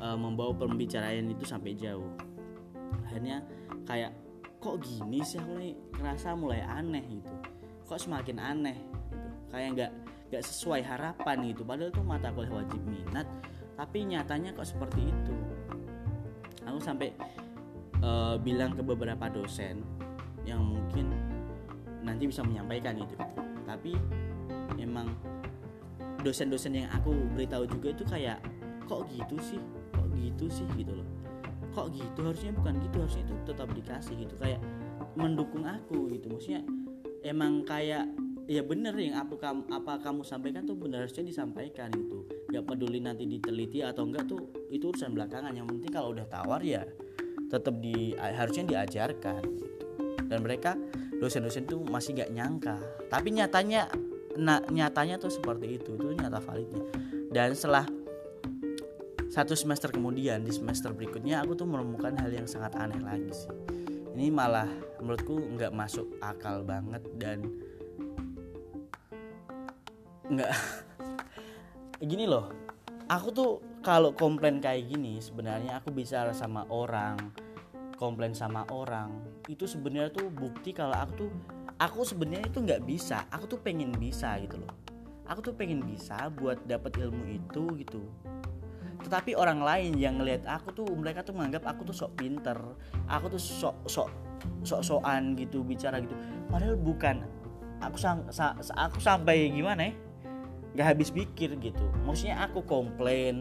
[0.00, 2.10] uh, membawa pembicaraan itu sampai jauh.
[3.06, 3.44] Akhirnya
[3.84, 4.10] kayak
[4.58, 5.74] kok gini sih aku nih?
[6.00, 7.34] Ngerasa mulai aneh gitu.
[7.86, 8.78] Kok semakin aneh?
[9.12, 9.28] Gitu.
[9.52, 9.92] Kayak nggak
[10.30, 11.62] nggak sesuai harapan gitu.
[11.62, 13.26] Padahal tuh mata kuliah wajib minat
[13.78, 15.34] tapi nyatanya kok seperti itu.
[16.66, 17.14] Aku sampai
[18.04, 19.84] uh, bilang ke beberapa dosen
[20.48, 21.12] yang mungkin
[22.00, 23.14] nanti bisa menyampaikan itu
[23.68, 23.94] tapi
[24.80, 25.12] emang
[26.20, 28.38] dosen-dosen yang aku beritahu juga itu kayak
[28.84, 29.62] kok gitu sih?
[29.94, 30.66] Kok gitu sih?
[30.76, 31.08] gitu loh.
[31.72, 32.20] Kok gitu?
[32.26, 34.34] Harusnya bukan gitu harusnya itu tetap dikasih gitu.
[34.36, 34.60] Kayak
[35.16, 36.28] mendukung aku gitu.
[36.28, 36.62] Maksudnya
[37.24, 38.10] emang kayak
[38.50, 42.98] ya bener yang apa kamu apa kamu sampaikan tuh benar harusnya disampaikan itu nggak peduli
[42.98, 45.54] nanti diteliti atau enggak tuh itu urusan belakangan.
[45.54, 46.82] Yang penting kalau udah tawar ya
[47.50, 49.76] tetap di harusnya diajarkan gitu.
[50.30, 50.78] dan mereka
[51.18, 52.76] dosen-dosen tuh masih nggak nyangka.
[53.10, 53.90] Tapi nyatanya
[54.38, 56.86] nah, nyatanya tuh seperti itu itu nyata validnya.
[57.28, 57.84] Dan setelah
[59.30, 63.52] satu semester kemudian di semester berikutnya aku tuh menemukan hal yang sangat aneh lagi sih.
[64.16, 64.66] Ini malah
[64.98, 67.46] menurutku nggak masuk akal banget dan
[70.30, 70.50] nggak
[72.10, 72.50] gini loh.
[73.10, 77.16] Aku tuh kalau komplain kayak gini sebenarnya aku bisa sama orang
[77.96, 79.12] komplain sama orang
[79.48, 81.30] itu sebenarnya tuh bukti kalau aku tuh
[81.80, 84.72] aku sebenarnya itu nggak bisa aku tuh pengen bisa gitu loh.
[85.30, 88.02] Aku tuh pengen bisa buat dapat ilmu itu gitu.
[89.06, 92.58] Tetapi orang lain yang ngelihat aku tuh mereka tuh menganggap aku tuh sok pinter
[93.06, 94.10] aku tuh sok sok
[94.66, 96.18] sok sokan gitu bicara gitu.
[96.50, 97.22] Padahal bukan
[97.78, 99.92] aku sang, sa, aku sampai gimana ya?
[100.76, 101.84] Nggak habis pikir gitu.
[102.04, 103.40] Maksudnya aku komplain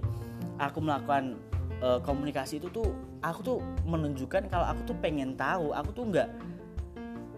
[0.59, 1.39] aku melakukan
[1.79, 2.91] uh, komunikasi itu tuh
[3.23, 5.71] aku tuh menunjukkan kalau aku tuh pengen tahu.
[5.75, 6.29] Aku tuh nggak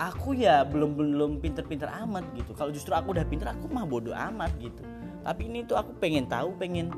[0.01, 2.51] aku ya belum belum pinter-pinter amat gitu.
[2.57, 4.81] Kalau justru aku udah pinter aku mah bodoh amat gitu.
[5.21, 6.89] Tapi ini tuh aku pengen tahu pengen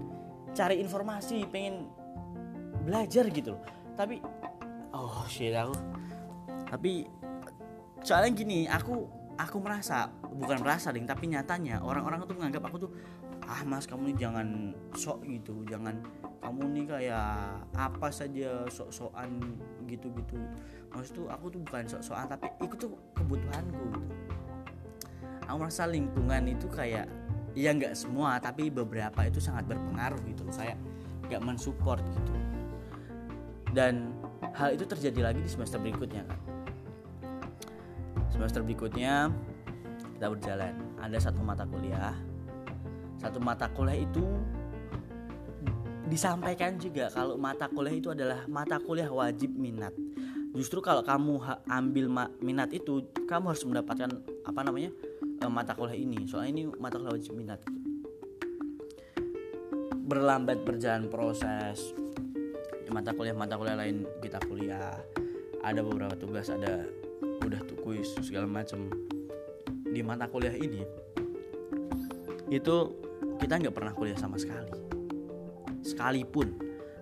[0.54, 1.90] cari informasi pengen
[2.88, 3.64] belajar gitu loh.
[4.00, 4.24] Tapi
[4.96, 5.76] oh shit aku.
[6.70, 7.08] Tapi
[8.04, 9.08] soalnya gini aku
[9.40, 12.92] aku merasa bukan merasa ding tapi nyatanya orang-orang tuh menganggap aku tuh
[13.48, 16.00] ah mas kamu nih jangan sok gitu jangan
[16.44, 19.40] kamu nih kayak apa saja sok-sokan
[19.88, 20.36] gitu-gitu.
[20.92, 24.16] Maksud tuh aku tuh bukan sok-sokan tapi itu tuh kebutuhanku gitu.
[25.48, 27.08] Aku merasa lingkungan itu kayak
[27.56, 30.76] ya nggak semua tapi beberapa itu sangat berpengaruh gitu kayak
[31.32, 32.34] nggak mensupport gitu.
[33.72, 34.12] Dan
[34.54, 36.40] hal itu terjadi lagi di semester berikutnya kan
[38.34, 39.32] semester berikutnya
[40.18, 40.74] kita berjalan.
[41.00, 42.33] Ada satu mata kuliah
[43.24, 44.20] satu mata kuliah itu
[46.12, 49.96] disampaikan juga kalau mata kuliah itu adalah mata kuliah wajib minat.
[50.54, 52.06] Justru kalau kamu ambil
[52.44, 54.12] minat itu kamu harus mendapatkan
[54.44, 54.92] apa namanya
[55.40, 56.28] e, mata kuliah ini.
[56.28, 57.64] Soalnya ini mata kuliah wajib minat.
[60.04, 61.96] Berlambat berjalan proses
[62.94, 64.94] mata kuliah mata kuliah lain kita kuliah.
[65.64, 66.86] Ada beberapa tugas ada
[67.42, 68.92] udah tuh kuis segala macam
[69.88, 70.84] di mata kuliah ini
[72.54, 73.03] itu
[73.44, 74.72] kita nggak pernah kuliah sama sekali.
[75.84, 76.56] Sekalipun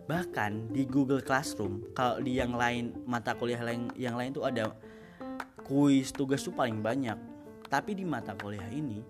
[0.09, 4.73] bahkan di Google Classroom kalau di yang lain mata kuliah lain yang lain tuh ada
[5.61, 7.15] kuis tugas tuh paling banyak.
[7.69, 9.05] Tapi di mata kuliah ini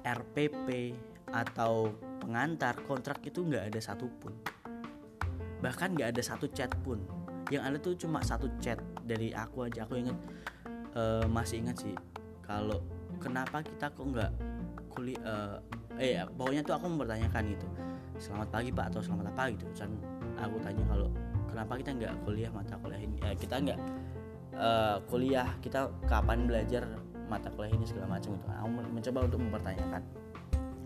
[0.00, 0.96] RPP
[1.28, 1.92] atau
[2.24, 4.32] pengantar kontrak itu nggak ada satupun.
[5.60, 7.04] Bahkan nggak ada satu chat pun.
[7.52, 9.84] Yang ada tuh cuma satu chat dari aku aja.
[9.84, 10.16] Aku inget
[10.96, 11.94] uh, masih ingat sih
[12.40, 12.80] kalau
[13.20, 14.32] kenapa kita kok nggak
[14.88, 15.56] kuliah uh,
[15.98, 17.66] eh pokoknya tuh aku mempertanyakan gitu
[18.18, 19.42] selamat pagi pak atau selamat apa?
[19.54, 19.66] gitu.
[19.78, 19.90] Kan
[20.38, 21.08] aku tanya kalau
[21.46, 23.16] kenapa kita nggak kuliah mata kuliah ini?
[23.22, 23.78] Eh, kita nggak
[24.58, 26.82] uh, kuliah kita kapan belajar
[27.30, 30.02] mata kuliah ini segala macam itu aku mencoba untuk mempertanyakan.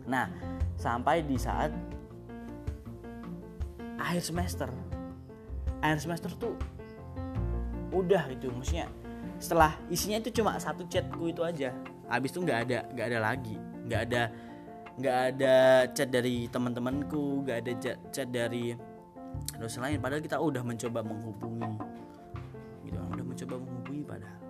[0.09, 0.29] Nah
[0.77, 1.73] sampai di saat
[3.97, 4.69] akhir semester
[5.81, 6.55] akhir semester tuh
[7.93, 8.89] udah itu maksudnya
[9.37, 11.71] setelah isinya itu cuma satu chatku itu aja
[12.09, 14.23] habis itu nggak ada nggak ada lagi nggak ada
[14.93, 17.73] nggak ada chat dari teman-temanku nggak ada
[18.13, 18.77] chat dari
[19.57, 19.99] dosen lain.
[20.03, 21.73] Padahal kita udah mencoba menghubungi.
[22.85, 24.41] Gitu udah mencoba menghubungi padahal.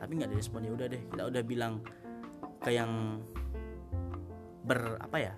[0.00, 0.60] Tapi nggak ada respon.
[0.64, 1.72] Ya udah deh kita udah bilang
[2.62, 3.20] ke yang
[4.64, 5.34] ber apa ya?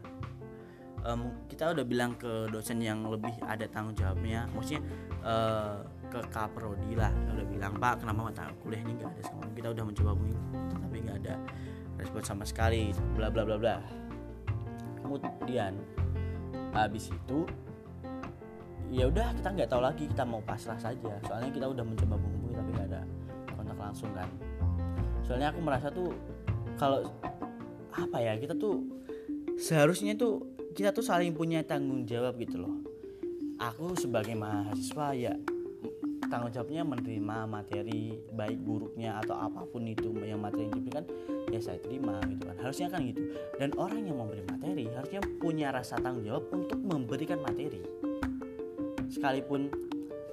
[1.04, 4.48] Um, kita udah bilang ke dosen yang lebih ada tanggung jawabnya.
[4.56, 4.82] Maksudnya
[5.20, 7.12] uh, ke kaprodi lah.
[7.12, 9.22] Kita udah bilang pak kenapa mata kuliah ini nggak ada?
[9.26, 11.34] Sama kita udah mencoba hubungi tapi nggak ada
[12.00, 12.94] respon sama sekali.
[13.18, 14.03] Bla bla bla bla
[15.04, 15.76] kemudian
[16.72, 17.44] habis itu
[18.88, 21.20] ya udah kita nggak tahu lagi kita mau pasrah saja.
[21.28, 23.02] Soalnya kita udah mencoba menghubungi tapi nggak ada
[23.52, 24.28] kontak langsung kan.
[25.28, 26.08] Soalnya aku merasa tuh
[26.80, 27.04] kalau
[27.94, 28.82] apa ya kita tuh
[29.60, 30.42] seharusnya tuh
[30.74, 32.80] kita tuh saling punya tanggung jawab gitu loh.
[33.60, 35.34] Aku sebagai mahasiswa ya
[36.30, 41.04] tanggung jawabnya menerima materi baik buruknya atau apa pun itu yang materi yang diberikan
[41.52, 42.56] ya saya terima gitu kan.
[42.60, 43.20] Harusnya kan gitu.
[43.56, 47.80] Dan orang yang memberi materi harusnya punya rasa tanggung jawab untuk memberikan materi.
[49.08, 49.70] Sekalipun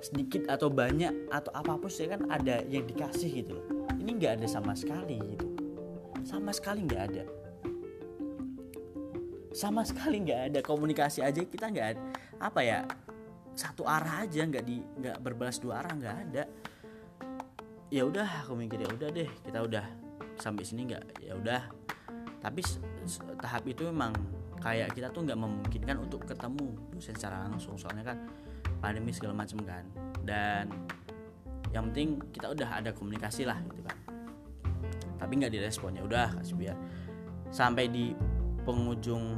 [0.02, 3.62] sedikit atau banyak atau apa pun sih kan ada yang dikasih gitu
[4.02, 5.48] ini nggak ada sama sekali gitu.
[6.26, 7.24] Sama sekali nggak ada.
[9.54, 12.02] Sama sekali nggak ada komunikasi aja kita nggak
[12.42, 12.80] apa ya
[13.62, 16.44] satu arah aja nggak di nggak berbalas dua arah nggak ada.
[17.94, 19.86] Ya udah aku mikir ya udah deh kita udah
[20.42, 21.22] sampai sini nggak?
[21.22, 21.70] Ya udah.
[22.42, 22.66] Tapi
[23.38, 24.18] tahap itu memang
[24.58, 27.78] kayak kita tuh nggak memungkinkan untuk ketemu dosen secara langsung.
[27.78, 28.18] Soalnya kan
[28.82, 29.86] pandemi segala macam kan.
[30.26, 30.66] Dan
[31.70, 33.98] yang penting kita udah ada komunikasi lah gitu kan.
[35.22, 36.78] Tapi nggak direspon ya udah kasih biar.
[37.54, 38.10] Sampai di
[38.66, 39.38] penghujung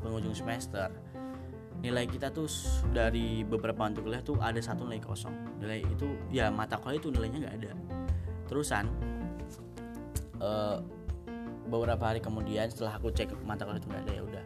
[0.00, 0.88] penghujung semester
[1.80, 2.48] nilai kita tuh
[2.92, 5.32] dari beberapa mata kuliah tuh ada satu nilai kosong.
[5.60, 7.72] Nilai itu ya mata kuliah itu nilainya nggak ada.
[8.44, 8.84] Terusan
[10.44, 10.84] uh,
[11.72, 14.44] beberapa hari kemudian setelah aku cek mata kuliah itu nggak ada ya udah.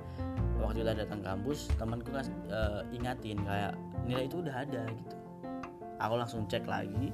[0.62, 3.74] Waktu kita datang kampus temanku kan uh, ingatin kayak
[4.06, 5.16] nilai itu udah ada gitu.
[5.98, 7.10] Aku langsung cek lagi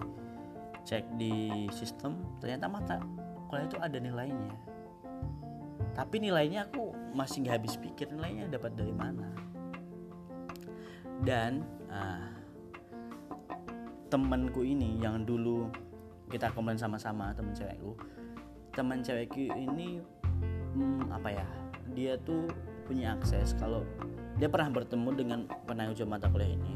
[0.81, 2.97] cek di sistem ternyata mata
[3.49, 4.53] kuliah itu ada nilainya.
[5.97, 9.50] Tapi nilainya aku masih nggak habis pikir nilainya dapat dari mana
[11.23, 12.29] dan uh,
[14.11, 15.71] temanku ini yang dulu
[16.31, 17.95] kita komplain sama-sama teman cewekku.
[18.75, 20.01] Teman cewekku ini
[20.75, 21.47] hmm, apa ya
[21.95, 22.47] dia tuh
[22.87, 23.87] punya akses kalau
[24.39, 26.75] dia pernah bertemu dengan penanggung jawab mata kuliah ini.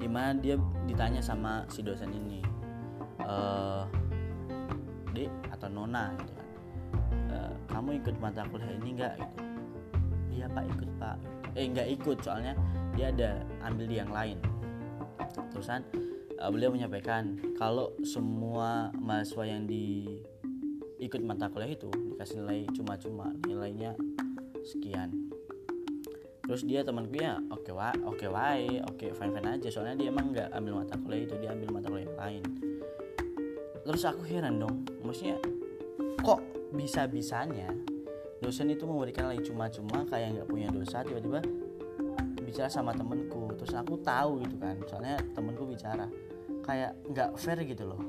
[0.00, 0.56] Di mana dia
[0.88, 2.40] ditanya sama si dosen ini
[3.20, 3.36] e,
[5.12, 6.16] dek atau nona?
[6.16, 6.40] Gitu
[7.70, 9.36] kamu ikut mata kuliah ini enggak gitu.
[10.36, 11.16] Iya pak ikut pak
[11.54, 12.54] eh enggak ikut soalnya
[12.94, 14.38] dia ada ambil di yang lain.
[15.54, 15.86] Terusan
[16.40, 20.18] uh, beliau menyampaikan kalau semua mahasiswa yang di
[21.00, 23.96] ikut mata kuliah itu dikasih nilai cuma-cuma nilainya
[24.64, 25.32] sekian.
[26.44, 29.68] Terus dia temanku ya oke wa oke okay, wae oke okay, fine fine aja.
[29.70, 32.42] Soalnya dia emang nggak ambil mata kuliah itu dia ambil mata kuliah yang lain.
[33.80, 35.40] Terus aku heran dong maksudnya
[36.20, 36.40] kok
[36.74, 37.70] bisa-bisanya
[38.40, 41.44] dosen itu memberikan lagi cuma-cuma kayak nggak punya dosa tiba-tiba
[42.40, 46.08] bicara sama temenku terus aku tahu gitu kan soalnya temenku bicara.
[46.64, 48.00] Kayak nggak fair gitu loh.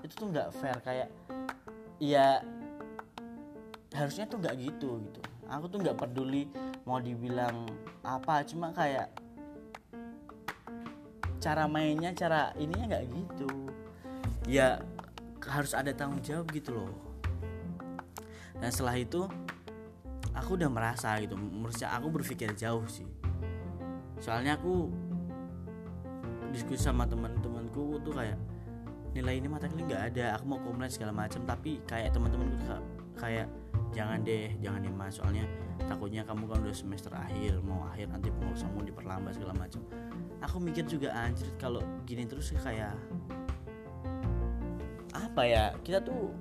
[0.00, 1.08] Itu tuh nggak fair kayak
[2.00, 2.40] ya
[3.92, 5.20] harusnya tuh nggak gitu gitu.
[5.50, 6.46] Aku tuh nggak peduli
[6.86, 7.66] mau dibilang
[8.06, 9.10] apa cuma kayak
[11.42, 13.50] cara mainnya cara ininya nggak gitu.
[14.46, 14.80] Ya
[15.44, 17.09] harus ada tanggung jawab gitu loh
[18.60, 19.24] dan setelah itu
[20.36, 21.34] aku udah merasa gitu.
[21.34, 23.08] Menurut aku berpikir jauh sih.
[24.20, 24.92] Soalnya aku
[26.52, 28.36] diskusi sama teman-temanku tuh kayak
[29.10, 31.40] nilai ini mata kuliah nggak ada aku mau komplain segala macam.
[31.48, 32.80] Tapi kayak teman-temanku tuh
[33.16, 33.48] kayak
[33.96, 35.16] jangan deh jangan deh mas.
[35.16, 35.48] Soalnya
[35.88, 39.80] takutnya kamu kan udah semester akhir mau akhir nanti pengurusanmu diperlambat segala macam.
[40.44, 42.92] Aku mikir juga anjir kalau gini terus kayak
[45.10, 46.32] apa ya kita tuh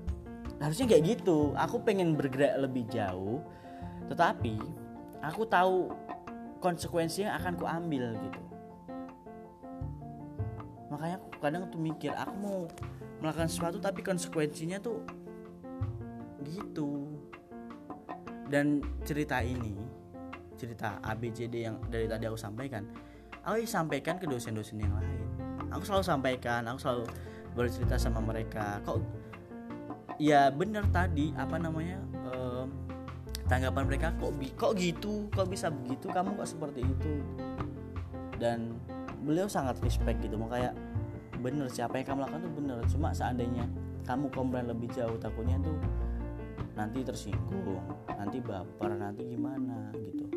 [0.60, 1.56] harusnya kayak gitu.
[1.56, 3.40] Aku pengen bergerak lebih jauh
[4.10, 4.58] tetapi
[5.22, 5.94] aku tahu
[6.60, 8.42] konsekuensi yang akan ku ambil gitu.
[10.90, 12.60] Makanya aku kadang tuh mikir aku mau
[13.22, 15.00] melakukan sesuatu tapi konsekuensinya tuh
[16.44, 17.08] gitu.
[18.50, 19.78] Dan cerita ini
[20.60, 22.84] cerita ABCD yang dari tadi aku sampaikan
[23.48, 25.24] aku sampaikan ke dosen-dosen yang lain.
[25.70, 27.04] Aku selalu sampaikan aku selalu
[27.54, 28.82] bercerita sama mereka.
[28.84, 28.98] Kok
[30.20, 31.98] ya bener tadi apa namanya
[32.28, 32.68] um,
[33.48, 35.32] tanggapan mereka kok kok gitu?
[35.32, 36.12] Kok bisa begitu?
[36.12, 37.24] Kamu kok seperti itu?
[38.38, 38.78] Dan
[39.24, 40.76] beliau sangat respect gitu mau kayak
[41.40, 42.78] bener siapa yang kamu lakukan tuh bener.
[42.92, 43.66] Cuma seandainya
[44.04, 45.80] kamu komplain lebih jauh takutnya tuh
[46.76, 50.28] nanti tersinggung nanti baper nanti gimana gitu.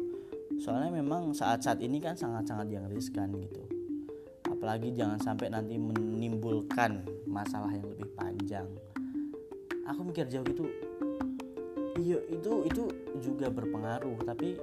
[0.63, 3.67] Soalnya memang saat-saat ini kan sangat-sangat yang riskan gitu.
[4.47, 8.67] Apalagi jangan sampai nanti menimbulkan masalah yang lebih panjang
[9.87, 10.67] aku mikir jauh gitu.
[11.99, 12.83] Iya itu itu
[13.21, 14.57] juga berpengaruh tapi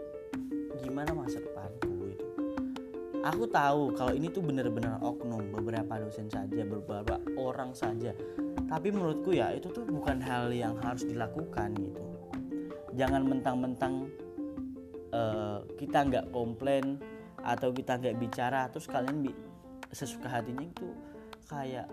[0.81, 2.25] gimana masa depanku itu
[3.23, 8.15] aku tahu kalau ini tuh benar-benar oknum beberapa dosen saja beberapa orang saja.
[8.69, 12.03] Tapi menurutku ya itu tuh bukan hal yang harus dilakukan gitu.
[12.93, 14.07] Jangan mentang-mentang
[15.13, 17.01] uh, kita nggak komplain
[17.39, 19.31] atau kita nggak bicara terus kalian bi
[19.89, 20.91] sesuka hatinya itu
[21.49, 21.87] kayak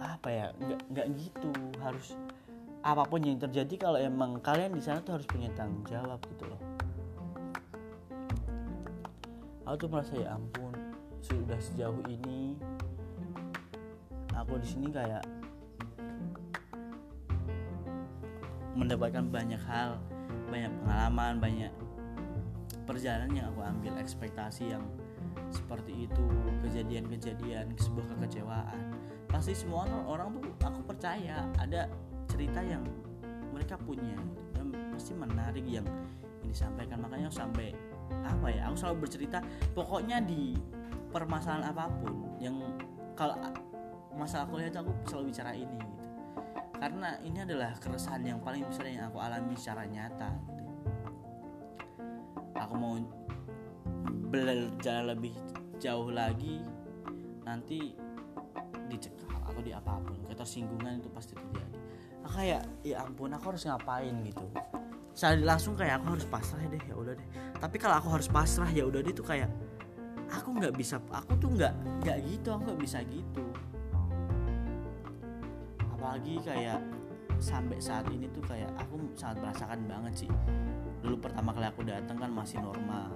[0.00, 1.50] apa ya nggak nggak gitu.
[1.80, 2.16] Harus
[2.86, 6.44] apa pun yang terjadi kalau emang kalian di sana tuh harus punya tanggung jawab gitu
[6.46, 6.60] loh.
[9.66, 10.74] Aku tuh merasa ya ampun
[11.26, 12.54] sudah sejauh ini
[14.36, 15.26] aku di sini kayak
[18.78, 19.98] mendapatkan banyak hal
[20.52, 21.72] banyak pengalaman banyak
[22.86, 24.84] perjalanan yang aku ambil ekspektasi yang
[25.50, 26.24] seperti itu
[26.62, 28.94] kejadian-kejadian sebuah kekecewaan
[29.36, 31.84] pasti semua orang tuh aku percaya ada
[32.24, 32.80] cerita yang
[33.52, 34.16] mereka punya
[34.56, 35.84] dan pasti menarik yang
[36.40, 37.76] disampaikan makanya sampai
[38.24, 39.44] apa ya aku selalu bercerita
[39.76, 40.56] pokoknya di
[41.12, 42.56] permasalahan apa pun yang
[43.12, 43.36] kalau
[44.16, 46.08] masalah kuliah itu aku selalu bicara ini gitu
[46.80, 50.72] karena ini adalah keresahan yang paling besar yang aku alami secara nyata gitu.
[52.56, 52.96] aku mau
[54.32, 55.36] berjalan lebih
[55.76, 56.64] jauh lagi
[57.44, 57.92] nanti
[58.88, 59.25] dicekal
[59.56, 61.80] atau di apa pun ketersinggungan itu pasti terjadi.
[62.28, 64.44] Aku kayak ya ampun aku harus ngapain gitu?
[65.16, 67.28] Saya langsung kayak aku harus pasrah deh ya udah deh.
[67.56, 69.48] Tapi kalau aku harus pasrah ya udah deh tuh kayak
[70.28, 71.72] aku nggak bisa aku tuh nggak
[72.04, 73.44] nggak gitu aku nggak bisa gitu.
[75.88, 76.84] Apalagi kayak
[77.40, 80.30] sampai saat ini tuh kayak aku sangat merasakan banget sih.
[81.00, 83.08] Dulu pertama kali aku datang kan masih normal.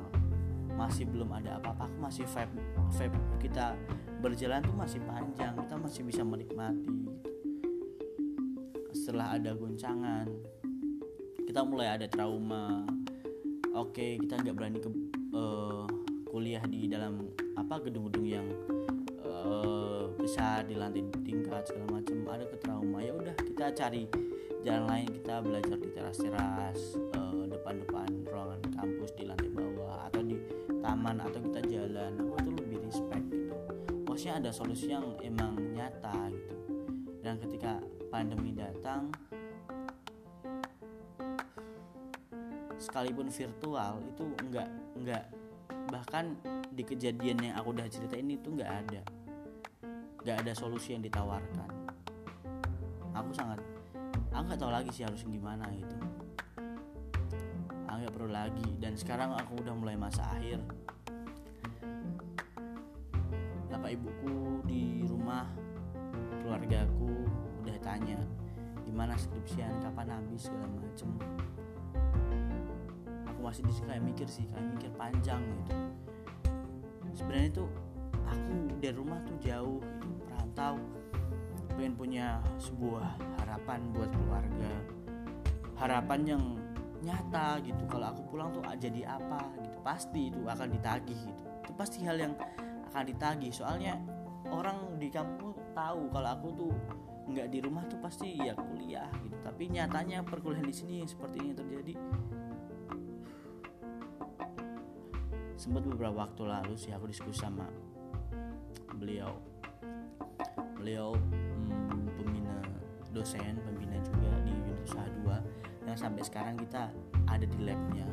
[0.73, 2.57] Masih belum ada apa-apa aku masih vibe
[2.97, 3.77] vibe kita
[4.21, 7.09] berjalan tuh masih panjang kita masih bisa menikmati
[8.93, 10.29] setelah ada goncangan
[11.51, 12.87] kita mulai ada trauma.
[13.75, 14.87] Oke kita nggak berani ke
[15.35, 15.83] uh,
[16.31, 17.27] kuliah di dalam
[17.59, 18.47] apa gedung-gedung yang
[19.27, 22.23] uh, besar di lantai tingkat segala macam.
[22.31, 24.07] Ada ke trauma ya udah kita cari
[24.63, 26.79] jalan lain kita belajar di teras-teras
[27.19, 30.39] uh, depan-depan ruangan kampus di lantai bawah atau di
[30.79, 31.90] taman atau kita jalan
[34.31, 36.55] maksudnya ada solusi yang emang nyata gitu.
[37.19, 37.83] Dan ketika
[38.15, 39.11] pandemi datang
[42.79, 45.27] sekalipun virtual itu enggak enggak
[45.91, 46.39] bahkan
[46.71, 49.03] di kejadian yang aku udah cerita ini tuh nggak ada.
[50.23, 51.91] Nggak ada solusi yang ditawarkan.
[53.11, 53.59] Aku sangat
[54.31, 55.97] aku nggak tahu lagi sih harus gimana gitu.
[57.91, 58.69] Aku nggak perlu lagi.
[58.79, 60.63] Dan sekarang aku udah mulai masa akhir
[63.91, 65.51] ibuku di rumah
[66.41, 67.27] keluargaku
[67.63, 68.19] udah tanya
[68.87, 69.83] gimana skripsian?
[69.83, 70.47] Kapan habis?
[70.47, 71.11] segala macem.
[73.31, 75.75] Aku masih di kayak mikir sih kayak mikir panjang gitu.
[77.15, 77.65] Sebenarnya itu
[78.27, 80.79] aku dari rumah tuh jauh gitu perantau
[81.75, 82.27] pengen punya
[82.59, 84.73] sebuah harapan buat keluarga.
[85.79, 86.45] Harapan yang
[87.01, 89.49] nyata gitu kalau aku pulang tuh jadi apa?
[89.59, 89.77] Gitu.
[89.81, 91.43] Pasti itu akan ditagih gitu.
[91.65, 92.35] Itu pasti hal yang
[92.91, 93.55] akan ditagih.
[93.55, 93.95] Soalnya
[94.51, 96.75] orang di kampung tahu kalau aku tuh
[97.31, 99.39] nggak di rumah tuh pasti ya kuliah gitu.
[99.47, 101.95] Tapi nyatanya perkuliahan di sini seperti ini terjadi.
[105.55, 107.71] Sempat beberapa waktu lalu sih aku diskusi sama
[108.99, 109.39] beliau.
[110.75, 112.59] Beliau hmm, pembina
[113.15, 116.91] dosen pembina juga di usaha 2 yang sampai sekarang kita
[117.31, 118.09] ada di labnya.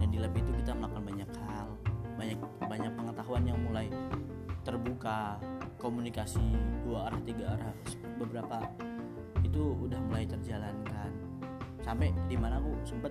[0.00, 1.41] Dan di lab itu kita melakukan banyak hal
[2.66, 3.86] banyak pengetahuan yang mulai
[4.62, 5.36] terbuka
[5.82, 6.42] komunikasi
[6.86, 7.74] dua arah tiga arah
[8.18, 8.62] beberapa
[9.42, 11.10] itu udah mulai terjalankan.
[11.82, 13.10] Sampai di mana aku sempet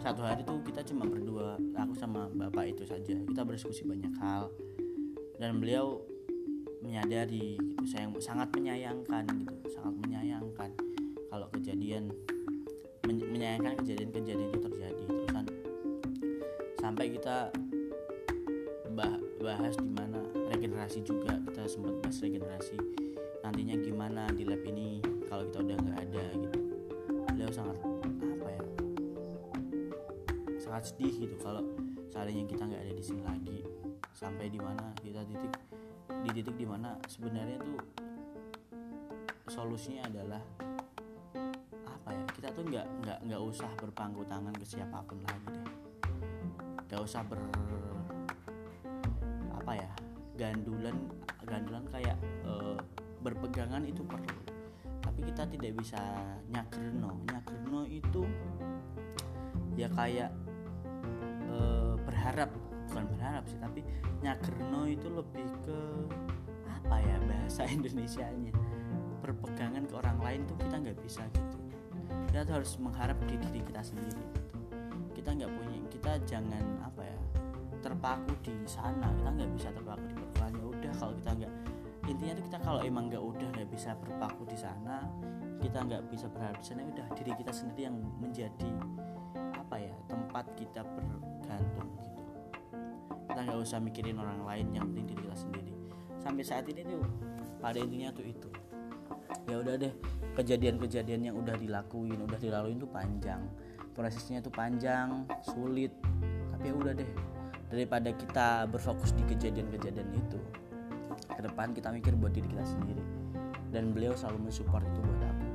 [0.00, 3.18] satu hari tuh kita cuma berdua aku sama bapak itu saja.
[3.18, 4.48] Kita berdiskusi banyak hal
[5.36, 6.00] dan beliau
[6.80, 7.84] menyadari gitu.
[7.84, 10.70] Saya sangat menyayangkan gitu sangat menyayangkan
[11.28, 12.14] kalau kejadian
[13.04, 15.02] menyayangkan kejadian-kejadian itu terjadi.
[15.04, 15.46] Terusan
[16.80, 17.52] sampai kita
[19.40, 20.20] bahas di mana
[20.52, 21.32] regenerasi juga.
[21.48, 22.76] Kita sempat bahas regenerasi
[23.40, 26.60] nantinya gimana di lab ini kalau kita udah nggak ada gitu.
[27.32, 27.76] Beliau sangat
[28.20, 28.62] apa ya
[30.60, 31.64] sangat sedih gitu kalau
[32.12, 33.58] seandainya kita nggak ada di sini lagi.
[34.12, 35.52] Sampai di mana kita titik
[36.20, 37.80] di titik di mana sebenarnya tuh
[39.48, 40.42] solusinya adalah
[41.88, 45.66] apa ya kita tuh nggak nggak nggak usah berpangku tangan ke siapa pun lagi deh.
[46.92, 47.40] Nggak usah ber
[49.70, 49.94] apa ya
[50.34, 50.98] gandulan
[51.46, 52.74] gandulan kayak e,
[53.22, 54.34] berpegangan itu perlu.
[54.98, 56.02] Tapi kita tidak bisa
[56.50, 57.22] nyakreno.
[57.30, 58.26] Nyakreno itu
[59.78, 60.34] ya kayak
[61.46, 61.56] e,
[62.02, 62.50] berharap.
[62.90, 63.86] Bukan berharap sih tapi
[64.26, 65.78] nyakreno itu lebih ke
[66.66, 68.50] apa ya bahasa Indonesia nya
[69.22, 71.58] berpegangan ke orang lain tuh kita nggak bisa gitu.
[72.26, 74.50] Kita harus mengharap di diri kita sendiri gitu.
[75.14, 76.99] kita nggak punya kita jangan apa
[78.00, 81.52] terpaku di sana kita nggak bisa terpaku di perkuliahan ya udah kalau kita nggak
[82.08, 84.96] intinya tuh kita kalau emang nggak udah nggak bisa berpaku di sana
[85.60, 88.70] kita nggak bisa berharap di sana ya udah diri kita sendiri yang menjadi
[89.52, 92.20] apa ya tempat kita bergantung gitu.
[93.28, 95.72] Kita nggak usah mikirin orang lain yang penting diri kita sendiri.
[96.24, 97.04] Sampai saat ini tuh
[97.60, 98.48] pada intinya tuh itu.
[99.44, 99.92] Ya udah deh
[100.40, 103.44] kejadian-kejadian yang udah dilakuin udah dilaluin tuh panjang.
[103.92, 105.92] Prosesnya tuh panjang sulit.
[106.56, 107.29] Tapi ya udah deh
[107.70, 110.38] daripada kita berfokus di kejadian-kejadian itu.
[111.30, 113.00] Ke depan kita mikir buat diri kita sendiri.
[113.70, 115.48] Dan beliau selalu mensupport itu buat aku.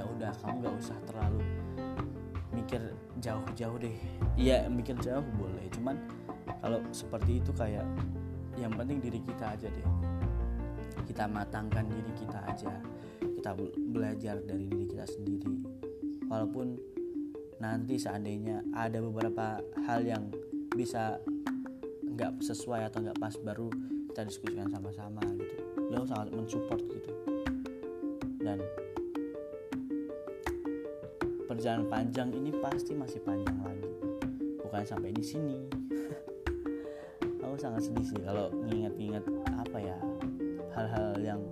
[0.00, 1.44] Ya udah kamu gak usah terlalu
[2.56, 2.80] mikir
[3.20, 3.96] jauh-jauh deh.
[4.40, 5.68] Iya mikir jauh boleh.
[5.76, 6.00] Cuman
[6.64, 7.84] kalau seperti itu kayak
[8.56, 9.86] yang penting diri kita aja deh.
[11.04, 12.72] Kita matangkan diri kita aja.
[13.20, 13.52] Kita
[13.92, 15.52] belajar dari diri kita sendiri.
[16.32, 16.66] Walaupun
[17.60, 20.24] nanti seandainya ada beberapa hal yang
[20.78, 21.18] bisa
[22.06, 23.66] nggak sesuai atau nggak pas baru
[24.14, 25.58] kita diskusikan sama-sama gitu.
[25.90, 27.12] Beliau sangat mensupport gitu.
[28.38, 28.62] Dan
[31.50, 33.90] perjalanan panjang ini pasti masih panjang lagi.
[34.62, 35.58] Bukan sampai di sini.
[37.42, 39.26] Aku sangat sedih sih kalau nginget-nginget
[39.58, 39.98] apa ya
[40.78, 41.42] hal-hal yang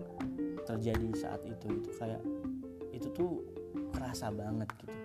[0.63, 2.23] terjadi saat itu itu kayak
[2.95, 3.43] itu tuh
[3.91, 4.96] kerasa banget gitu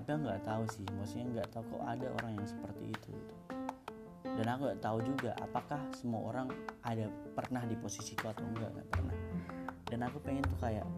[0.00, 3.34] tapi aku nggak tahu sih maksudnya nggak tahu kok ada orang yang seperti itu gitu.
[4.24, 6.48] dan aku nggak tahu juga apakah semua orang
[6.80, 7.04] ada
[7.36, 9.16] pernah di posisiku atau enggak nggak pernah
[9.92, 10.88] dan aku pengen tuh kayak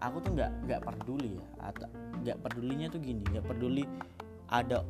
[0.00, 1.88] aku tuh nggak nggak peduli ya atau
[2.24, 3.84] nggak pedulinya tuh gini nggak peduli
[4.48, 4.80] ada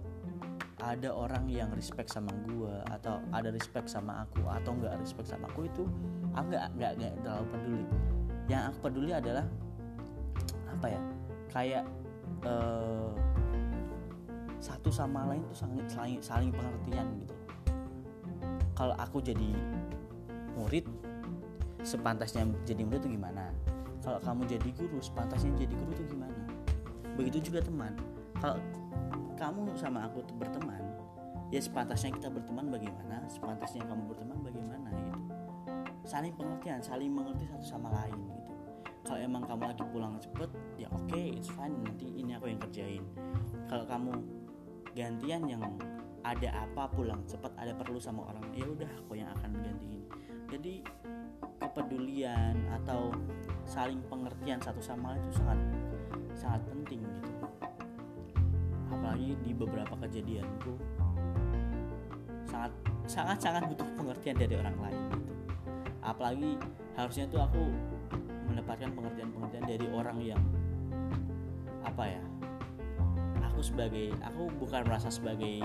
[0.78, 5.50] ada orang yang respect sama gue atau ada respect sama aku atau nggak respect sama
[5.50, 5.82] aku itu
[6.38, 7.84] aku nggak nggak nggak terlalu peduli
[8.46, 9.46] yang aku peduli adalah
[10.70, 11.00] apa ya
[11.50, 11.84] kayak
[12.46, 13.11] uh,
[14.62, 17.34] satu sama lain tuh saling saling, saling pengertian gitu.
[18.78, 19.50] Kalau aku jadi
[20.54, 20.86] murid
[21.82, 23.50] sepantasnya jadi murid itu gimana?
[24.06, 26.42] Kalau kamu jadi guru sepantasnya jadi guru itu gimana?
[27.18, 27.98] Begitu juga teman.
[28.38, 28.58] Kalau
[29.34, 30.82] kamu sama aku berteman
[31.50, 33.26] ya sepantasnya kita berteman bagaimana?
[33.26, 35.20] Sepantasnya kamu berteman bagaimana gitu?
[36.06, 38.52] Saling pengertian saling mengerti satu sama lain gitu.
[39.02, 41.74] Kalau emang kamu lagi pulang cepet ya oke okay, it's fine.
[41.82, 43.02] Nanti ini aku yang kerjain.
[43.66, 44.41] Kalau kamu
[44.92, 45.62] gantian yang
[46.22, 50.02] ada apa pulang cepet ada perlu sama orang ya udah aku yang akan gantiin.
[50.52, 50.74] Jadi
[51.58, 53.10] kepedulian atau
[53.66, 55.58] saling pengertian satu sama itu sangat
[56.36, 57.32] sangat penting gitu.
[58.92, 60.76] Apalagi di beberapa kejadianku
[62.46, 62.72] sangat
[63.08, 65.32] sangat sangat butuh pengertian dari orang lain gitu.
[66.04, 66.50] Apalagi
[66.94, 67.62] harusnya tuh aku
[68.46, 70.42] mendapatkan pengertian-pengertian dari orang yang
[71.82, 72.22] apa ya
[73.62, 75.62] sebagai aku bukan merasa sebagai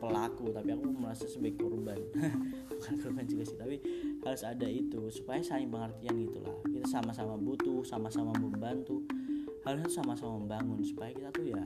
[0.00, 2.00] pelaku tapi aku merasa sebagai korban.
[2.76, 3.76] Bukan korban juga sih tapi
[4.20, 9.04] harus ada itu supaya saling pengertian gitulah kita sama-sama butuh sama-sama membantu.
[9.64, 11.64] Harusnya sama-sama membangun supaya kita tuh ya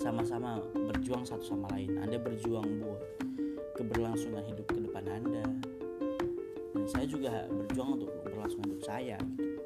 [0.00, 2.00] sama-sama berjuang satu sama lain.
[2.00, 3.00] Anda berjuang buat
[3.76, 5.44] keberlangsungan hidup ke depan anda.
[6.72, 9.60] Dan saya juga berjuang untuk berlangsungan hidup saya gitu.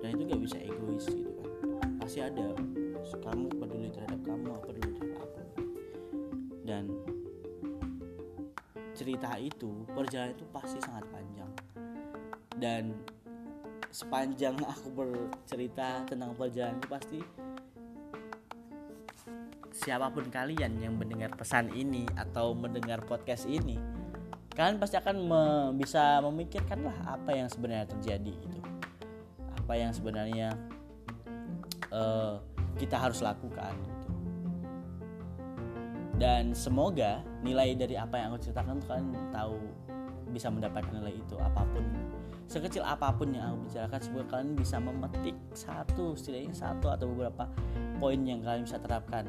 [0.00, 1.33] Dan itu gak bisa egois gitu
[2.14, 2.46] pasti ada.
[3.26, 5.62] Kamu peduli terhadap kamu peduli terhadap aku?
[6.62, 6.84] Dan
[8.94, 11.50] cerita itu perjalanan itu pasti sangat panjang.
[12.54, 12.94] Dan
[13.90, 17.18] sepanjang aku bercerita tentang perjalanan itu pasti
[19.74, 23.74] siapa pun kalian yang mendengar pesan ini atau mendengar podcast ini
[24.54, 25.42] kalian pasti akan me
[25.74, 28.58] bisa memikirkan lah apa yang sebenarnya terjadi gitu.
[29.58, 30.54] Apa yang sebenarnya
[31.94, 32.42] uh,
[32.74, 34.10] kita harus lakukan gitu.
[36.18, 39.58] dan semoga nilai dari apa yang aku ceritakan tuh kalian tahu
[40.34, 41.38] bisa mendapatkan nilai itu.
[41.38, 41.84] Apa pun
[42.50, 47.46] sekecil apa pun yang aku bicarakan semoga kalian bisa memetik satu setidaknya satu atau beberapa
[48.02, 49.24] poin yang kalian bisa terapkan.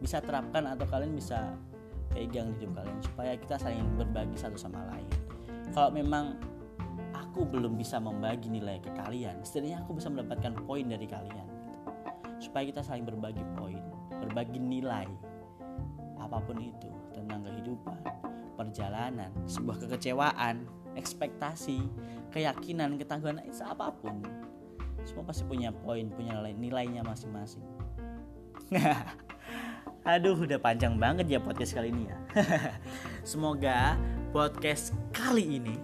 [0.00, 1.56] Bisa terapkan atau kalian bisa
[2.12, 5.08] pegang di hidup kalian supaya kita saling berbagi satu sama lain.
[5.72, 6.36] Kalau memang
[7.12, 11.55] aku belum bisa membagi nilai ke kalian setidaknya aku bisa mendapatkan poin dari kalian
[12.46, 13.82] supaya kita saling berbagi poin
[14.22, 15.10] berbagi nilai
[16.22, 18.00] apa pun itu tentang kehidupan
[18.56, 20.64] perjalanan sebuah kekecewaan
[20.96, 21.84] ekspektasi
[22.32, 24.24] keyakinan ketangguhan itu apa pun
[25.06, 27.62] semua pasti punya poin punya nilainya masing-masing.
[30.06, 32.18] Aduh udah panjang banget ya podcast kali ini ya.
[33.30, 33.94] Semoga
[34.34, 35.78] podcast kali ini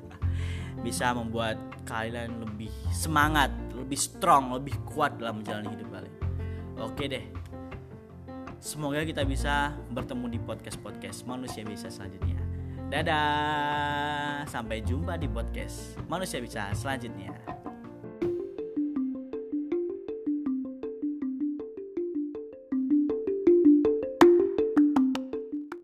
[0.84, 6.16] Bisa membuat kalian lebih semangat Lebih strong, lebih kuat dalam menjalani hidup kalian.
[6.78, 7.24] Oke deh.
[8.58, 12.38] Semoga kita bisa bertemu di podcast-podcast manusia bisa selanjutnya.
[12.90, 14.48] Dadah.
[14.50, 17.57] Sampai jumpa di podcast manusia bisa selanjutnya